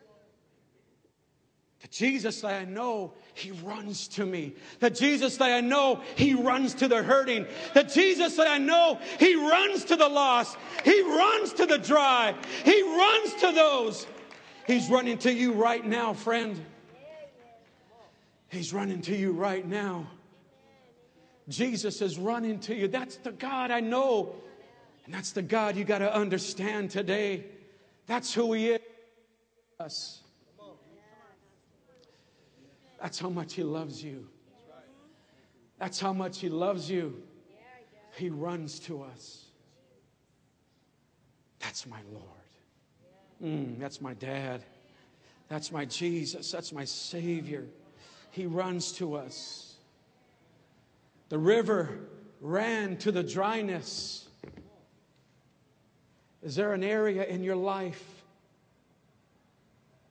The 1.81 1.87
Jesus 1.89 2.41
that 2.41 2.59
I 2.59 2.65
know, 2.65 3.13
He 3.35 3.51
runs 3.51 4.07
to 4.09 4.25
me. 4.25 4.55
The 4.79 4.89
Jesus 4.89 5.37
that 5.37 5.51
I 5.51 5.61
know, 5.61 6.01
He 6.15 6.33
runs 6.33 6.73
to 6.75 6.87
the 6.87 7.03
hurting. 7.03 7.45
The 7.75 7.83
Jesus 7.83 8.35
that 8.37 8.47
I 8.47 8.57
know, 8.57 8.99
He 9.19 9.35
runs 9.35 9.85
to 9.85 9.95
the 9.95 10.09
lost. 10.09 10.57
He 10.83 11.01
runs 11.03 11.53
to 11.53 11.67
the 11.67 11.77
dry. 11.77 12.33
He 12.63 12.81
runs 12.81 13.35
to 13.41 13.51
those. 13.51 14.07
He's 14.65 14.89
running 14.89 15.19
to 15.19 15.31
you 15.31 15.53
right 15.53 15.85
now, 15.85 16.13
friend. 16.13 16.59
He's 18.55 18.73
running 18.73 19.01
to 19.01 19.15
you 19.15 19.33
right 19.33 19.67
now. 19.67 20.07
Jesus 21.49 22.01
is 22.01 22.17
running 22.17 22.57
to 22.61 22.73
you. 22.73 22.87
That's 22.87 23.17
the 23.17 23.33
God 23.33 23.69
I 23.69 23.81
know. 23.81 24.33
And 25.03 25.13
that's 25.13 25.31
the 25.31 25.41
God 25.41 25.75
you 25.75 25.83
got 25.83 25.97
to 25.97 26.15
understand 26.15 26.89
today. 26.89 27.43
That's 28.07 28.33
who 28.33 28.53
He 28.53 28.69
is. 28.69 28.79
Us. 29.77 30.21
That's 33.01 33.19
how 33.19 33.27
much 33.27 33.55
He 33.55 33.63
loves 33.63 34.01
you. 34.01 34.25
That's 35.77 35.99
how 35.99 36.13
much 36.13 36.39
He 36.39 36.47
loves 36.47 36.89
you. 36.89 37.21
He 38.15 38.29
runs 38.29 38.79
to 38.79 39.03
us. 39.03 39.47
That's 41.59 41.85
my 41.85 41.99
Lord. 42.13 42.23
Mm, 43.43 43.79
that's 43.79 43.99
my 43.99 44.13
dad. 44.13 44.63
That's 45.49 45.73
my 45.73 45.83
Jesus. 45.83 46.53
That's 46.53 46.71
my 46.71 46.85
Savior. 46.85 47.65
He 48.35 48.47
runs 48.47 48.91
to 48.93 49.15
us. 49.15 49.75
The 51.29 51.37
river 51.37 51.99
ran 52.41 52.97
to 52.97 53.13
the 53.13 53.23
dryness. 53.23 54.27
Is 56.43 56.57
there 56.57 56.73
an 56.73 56.83
area 56.83 57.23
in 57.23 57.45
your 57.45 57.55
life 57.55 58.03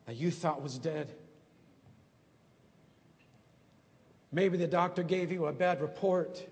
that 0.07 0.17
you 0.17 0.31
thought 0.31 0.63
was 0.63 0.79
dead? 0.79 1.13
Maybe 4.33 4.57
the 4.57 4.69
doctor 4.69 5.03
gave 5.03 5.31
you 5.31 5.45
a 5.45 5.53
bad 5.53 5.83
report. 5.83 6.43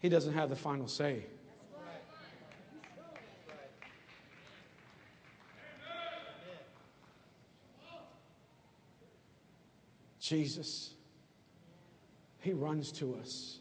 He 0.00 0.10
doesn't 0.10 0.34
have 0.34 0.50
the 0.50 0.56
final 0.56 0.88
say. 0.88 1.24
Jesus, 10.26 10.90
He 12.40 12.52
runs 12.52 12.90
to 12.92 13.14
us. 13.20 13.60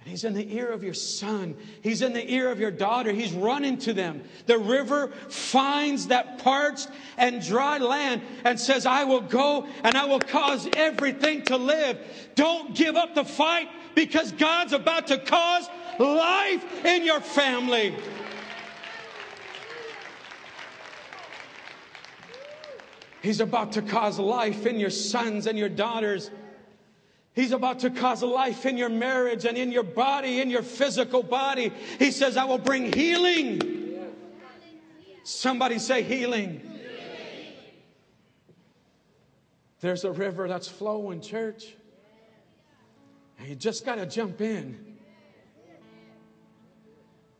And 0.00 0.10
he's 0.10 0.24
in 0.24 0.34
the 0.34 0.56
ear 0.56 0.68
of 0.68 0.82
your 0.82 0.94
son. 0.94 1.56
He's 1.80 2.02
in 2.02 2.12
the 2.12 2.34
ear 2.34 2.50
of 2.50 2.58
your 2.58 2.72
daughter. 2.72 3.12
He's 3.12 3.32
running 3.32 3.78
to 3.78 3.92
them. 3.92 4.24
The 4.46 4.58
river 4.58 5.12
finds 5.28 6.08
that 6.08 6.42
parched 6.42 6.88
and 7.16 7.40
dry 7.40 7.78
land 7.78 8.22
and 8.44 8.58
says, 8.58 8.84
I 8.84 9.04
will 9.04 9.20
go 9.20 9.68
and 9.84 9.96
I 9.96 10.06
will 10.06 10.18
cause 10.18 10.68
everything 10.74 11.42
to 11.42 11.56
live. 11.56 12.00
Don't 12.34 12.74
give 12.74 12.96
up 12.96 13.14
the 13.14 13.24
fight 13.24 13.68
because 13.94 14.32
God's 14.32 14.72
about 14.72 15.06
to 15.06 15.18
cause 15.18 15.68
life 16.00 16.84
in 16.84 17.04
your 17.04 17.20
family. 17.20 17.94
He's 23.22 23.40
about 23.40 23.72
to 23.72 23.82
cause 23.82 24.18
life 24.18 24.66
in 24.66 24.80
your 24.80 24.90
sons 24.90 25.46
and 25.46 25.56
your 25.56 25.68
daughters. 25.68 26.30
He's 27.34 27.52
about 27.52 27.78
to 27.80 27.90
cause 27.90 28.22
life 28.22 28.66
in 28.66 28.76
your 28.76 28.88
marriage 28.88 29.44
and 29.44 29.56
in 29.56 29.70
your 29.70 29.84
body, 29.84 30.40
in 30.40 30.50
your 30.50 30.62
physical 30.62 31.22
body. 31.22 31.72
He 32.00 32.10
says, 32.10 32.36
I 32.36 32.44
will 32.44 32.58
bring 32.58 32.92
healing. 32.92 33.60
Somebody 35.22 35.78
say 35.78 36.02
healing. 36.02 36.60
There's 39.80 40.04
a 40.04 40.10
river 40.10 40.48
that's 40.48 40.68
flowing, 40.68 41.20
church. 41.20 41.74
And 43.38 43.48
you 43.48 43.54
just 43.54 43.86
got 43.86 43.96
to 43.96 44.06
jump 44.06 44.40
in 44.40 44.96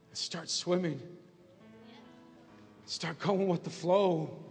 and 0.08 0.16
start 0.18 0.48
swimming. 0.48 1.00
Start 2.86 3.18
going 3.18 3.48
with 3.48 3.64
the 3.64 3.70
flow. 3.70 4.41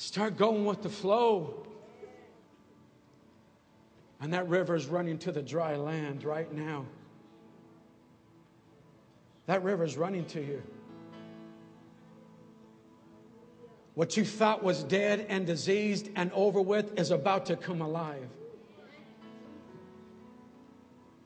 Start 0.00 0.38
going 0.38 0.64
with 0.64 0.80
the 0.80 0.88
flow. 0.88 1.62
And 4.18 4.32
that 4.32 4.48
river 4.48 4.74
is 4.74 4.86
running 4.86 5.18
to 5.18 5.30
the 5.30 5.42
dry 5.42 5.76
land 5.76 6.24
right 6.24 6.50
now. 6.50 6.86
That 9.44 9.62
river 9.62 9.84
is 9.84 9.98
running 9.98 10.24
to 10.28 10.40
you. 10.40 10.62
What 13.92 14.16
you 14.16 14.24
thought 14.24 14.62
was 14.62 14.84
dead 14.84 15.26
and 15.28 15.46
diseased 15.46 16.08
and 16.16 16.32
over 16.32 16.62
with 16.62 16.98
is 16.98 17.10
about 17.10 17.44
to 17.46 17.56
come 17.56 17.82
alive. 17.82 18.30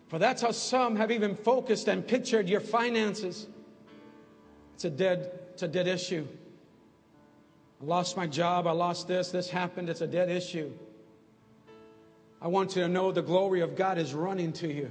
For 0.08 0.18
that's 0.18 0.42
how 0.42 0.50
some 0.50 0.96
have 0.96 1.12
even 1.12 1.36
focused 1.36 1.86
and 1.86 2.04
pictured 2.04 2.48
your 2.48 2.60
finances. 2.60 3.46
It's 4.74 4.84
a 4.84 4.90
dead, 4.90 5.30
it's 5.52 5.62
a 5.62 5.68
dead 5.68 5.86
issue. 5.86 6.26
I 7.80 7.84
lost 7.84 8.16
my 8.16 8.26
job, 8.26 8.66
I 8.66 8.72
lost 8.72 9.08
this, 9.08 9.30
this 9.30 9.50
happened, 9.50 9.88
it's 9.88 10.00
a 10.00 10.06
dead 10.06 10.30
issue. 10.30 10.70
I 12.40 12.48
want 12.48 12.76
you 12.76 12.82
to 12.82 12.88
know 12.88 13.10
the 13.10 13.22
glory 13.22 13.60
of 13.60 13.74
God 13.74 13.98
is 13.98 14.12
running 14.12 14.52
to 14.54 14.72
you. 14.72 14.90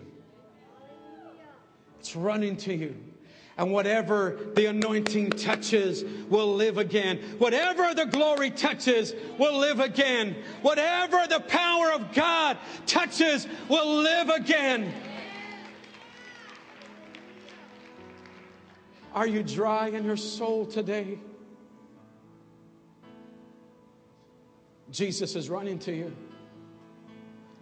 It's 1.99 2.15
running 2.15 2.57
to 2.57 2.73
you. 2.73 2.95
And 3.57 3.71
whatever 3.71 4.39
the 4.55 4.65
anointing 4.65 5.29
touches 5.31 6.03
will 6.27 6.55
live 6.55 6.79
again. 6.79 7.19
Whatever 7.37 7.93
the 7.93 8.05
glory 8.05 8.49
touches 8.49 9.13
will 9.37 9.57
live 9.57 9.79
again. 9.79 10.35
Whatever 10.63 11.27
the 11.29 11.39
power 11.41 11.91
of 11.91 12.13
God 12.13 12.57
touches 12.87 13.47
will 13.69 14.01
live 14.01 14.29
again. 14.29 14.91
Are 19.13 19.27
you 19.27 19.43
dry 19.43 19.89
in 19.89 20.03
your 20.03 20.17
soul 20.17 20.65
today? 20.65 21.19
Jesus 24.93 25.35
is 25.35 25.49
running 25.49 25.79
to 25.79 25.91
you. 25.91 26.15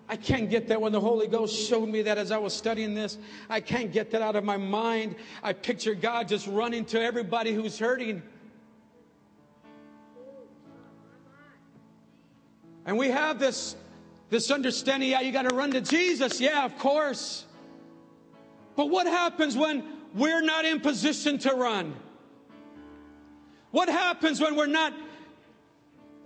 I 0.10 0.18
can't 0.18 0.50
get 0.50 0.68
that 0.68 0.82
when 0.82 0.92
the 0.92 1.00
Holy 1.00 1.26
Ghost 1.26 1.56
showed 1.70 1.88
me 1.88 2.02
that 2.02 2.18
as 2.18 2.32
I 2.32 2.38
was 2.38 2.54
studying 2.54 2.94
this. 2.94 3.18
I 3.50 3.62
can't 3.62 3.94
get 3.94 4.12
that 4.12 4.22
out 4.22 4.36
of 4.36 4.44
my 4.44 4.58
mind. 4.58 5.16
I 5.42 5.54
picture 5.54 5.96
God 5.96 6.28
just 6.28 6.46
running 6.48 6.84
to 6.86 7.02
everybody 7.02 7.54
who's 7.54 7.80
hurting. 7.80 8.22
And 12.86 12.98
we 12.98 13.08
have 13.08 13.40
this, 13.40 13.78
this 14.30 14.52
understanding 14.52 15.12
yeah, 15.12 15.22
you 15.22 15.32
got 15.32 15.50
to 15.50 15.56
run 15.56 15.72
to 15.72 15.80
Jesus. 15.80 16.42
Yeah, 16.42 16.66
of 16.66 16.78
course. 16.78 17.46
But 18.76 18.90
what 18.90 19.08
happens 19.08 19.56
when 19.56 19.86
we're 20.14 20.42
not 20.42 20.66
in 20.66 20.82
position 20.82 21.38
to 21.40 21.54
run? 21.54 21.96
What 23.70 23.88
happens 23.88 24.42
when 24.42 24.58
we're 24.58 24.66
not 24.66 24.92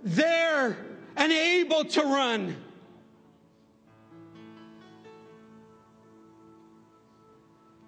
there 0.02 0.95
and 1.16 1.32
able 1.32 1.84
to 1.84 2.02
run? 2.02 2.56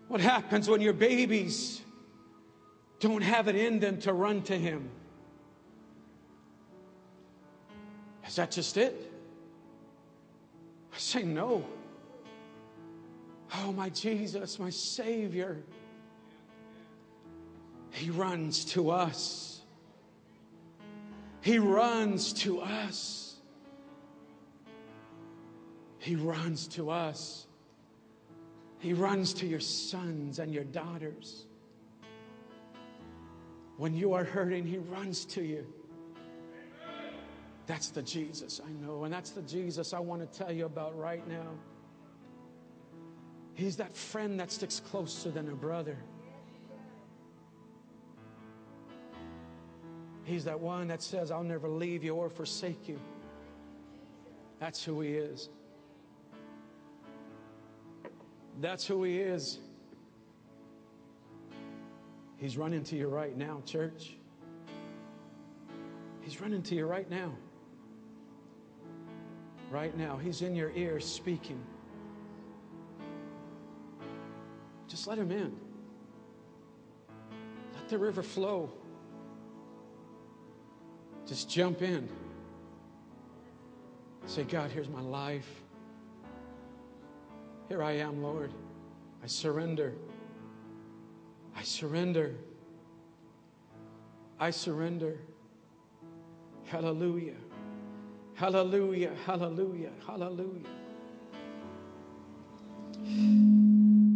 What 0.09 0.21
happens 0.21 0.69
when 0.69 0.81
your 0.81 0.95
babies 0.95 1.83
don't 2.99 3.23
have 3.23 3.47
it 3.47 3.57
in 3.57 3.79
them 3.79 4.01
to 4.01 4.13
run 4.13 4.43
to 4.43 4.59
Him? 4.59 4.91
Is 8.27 8.37
that 8.37 8.51
just 8.51 8.77
it? 8.77 9.13
I 10.93 10.99
say 10.99 11.23
no. 11.23 11.65
Oh, 13.55 13.73
my 13.73 13.89
Jesus, 13.91 14.59
my 14.59 14.71
Savior. 14.71 15.59
He 17.91 18.11
runs 18.11 18.65
to 18.67 18.91
us. 18.91 19.58
He 21.41 21.59
runs 21.59 22.33
to 22.35 22.61
us. 22.61 23.37
He 25.99 26.17
runs 26.17 26.69
to 26.69 26.91
us. 26.91 27.47
He 28.79 28.93
runs 28.93 29.35
to 29.35 29.47
your 29.47 29.61
sons 29.61 30.39
and 30.39 30.53
your 30.53 30.65
daughters. 30.65 31.47
When 33.77 33.95
you 33.95 34.13
are 34.15 34.25
hurting, 34.25 34.67
He 34.67 34.79
runs 34.79 35.25
to 35.27 35.43
you. 35.43 35.67
That's 37.67 37.91
the 37.91 38.03
Jesus 38.03 38.61
I 38.67 38.73
know, 38.85 39.05
and 39.05 39.13
that's 39.13 39.31
the 39.31 39.43
Jesus 39.43 39.93
I 39.93 39.99
want 40.01 40.21
to 40.21 40.39
tell 40.39 40.51
you 40.51 40.65
about 40.65 40.99
right 40.99 41.27
now. 41.29 41.51
He's 43.55 43.77
that 43.77 43.95
friend 43.97 44.41
that 44.41 44.51
sticks 44.51 44.81
closer 44.81 45.31
than 45.31 45.49
a 45.51 45.55
brother. 45.55 45.99
He's 50.29 50.45
that 50.45 50.61
one 50.61 50.89
that 50.89 51.01
says, 51.01 51.31
I'll 51.31 51.43
never 51.43 51.71
leave 51.71 52.05
you 52.05 52.15
or 52.15 52.29
forsake 52.29 52.87
you. 52.87 53.01
That's 54.61 54.85
who 54.85 55.01
He 55.01 55.15
is. 55.15 55.49
That's 58.61 58.87
who 58.87 59.05
He 59.05 59.21
is. 59.21 59.59
He's 62.37 62.59
running 62.59 62.85
to 62.85 62.97
you 62.97 63.09
right 63.09 63.35
now, 63.39 63.63
church. 63.65 64.17
He's 66.21 66.43
running 66.43 66.63
to 66.65 66.75
you 66.75 66.85
right 66.85 67.09
now. 67.09 67.35
Right 69.71 69.97
now. 69.97 70.19
He's 70.19 70.43
in 70.43 70.55
your 70.55 70.73
ear 70.73 71.01
speaking. 71.01 71.61
Just 74.89 75.07
let 75.07 75.17
Him 75.17 75.31
in. 75.31 75.57
Let 77.75 77.89
the 77.89 77.97
river 77.97 78.23
flow. 78.23 78.71
Just 81.29 81.51
jump 81.51 81.83
in. 81.83 82.09
Say, 84.25 84.45
God, 84.45 84.71
here's 84.71 84.89
my 84.89 85.03
life. 85.03 85.49
Here 87.69 87.83
I 87.83 87.93
am, 87.93 88.23
Lord. 88.23 88.51
I 89.23 89.27
surrender. 89.27 89.93
I 91.55 91.63
surrender. 91.63 92.35
I 94.41 94.51
surrender. 94.51 95.19
Hallelujah. 96.65 97.35
Hallelujah. 98.35 99.13
Hallelujah. 99.27 99.91
Hallelujah. 100.07 100.65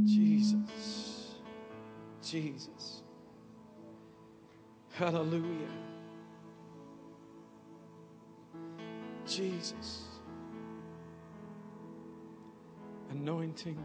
Jesus. 0.07 1.35
Jesus. 2.23 3.03
Hallelujah. 4.93 5.92
Jesus. 9.37 10.03
Anointing. 13.11 13.83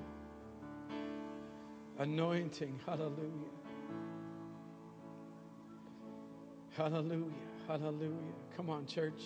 Anointing. 1.99 2.79
Hallelujah. 2.85 3.31
Hallelujah. 6.75 7.23
Hallelujah. 7.67 8.33
Come 8.55 8.69
on, 8.69 8.85
church. 8.85 9.21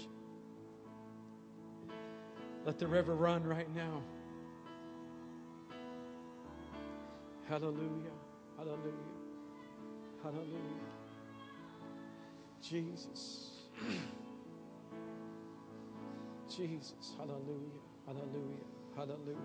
Let 2.65 2.77
the 2.77 2.88
river 2.88 3.15
run 3.15 3.43
right 3.43 3.73
now. 3.75 4.03
Hallelujah. 7.49 8.13
Hallelujah. 8.57 8.93
Hallelujah. 10.23 10.57
Jesus. 12.62 13.49
Jesus. 16.55 17.13
Hallelujah. 17.17 17.81
Hallelujah. 18.05 18.65
Hallelujah. 18.95 19.37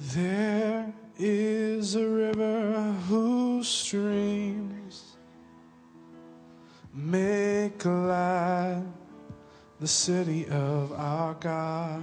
There 0.00 0.92
is 1.18 1.94
a 1.94 2.08
river 2.08 2.92
whose 3.08 3.68
streams 3.68 5.16
make 6.94 7.78
glad 7.78 8.90
the 9.78 9.88
city 9.88 10.46
of 10.48 10.92
our 10.92 11.34
God. 11.34 12.02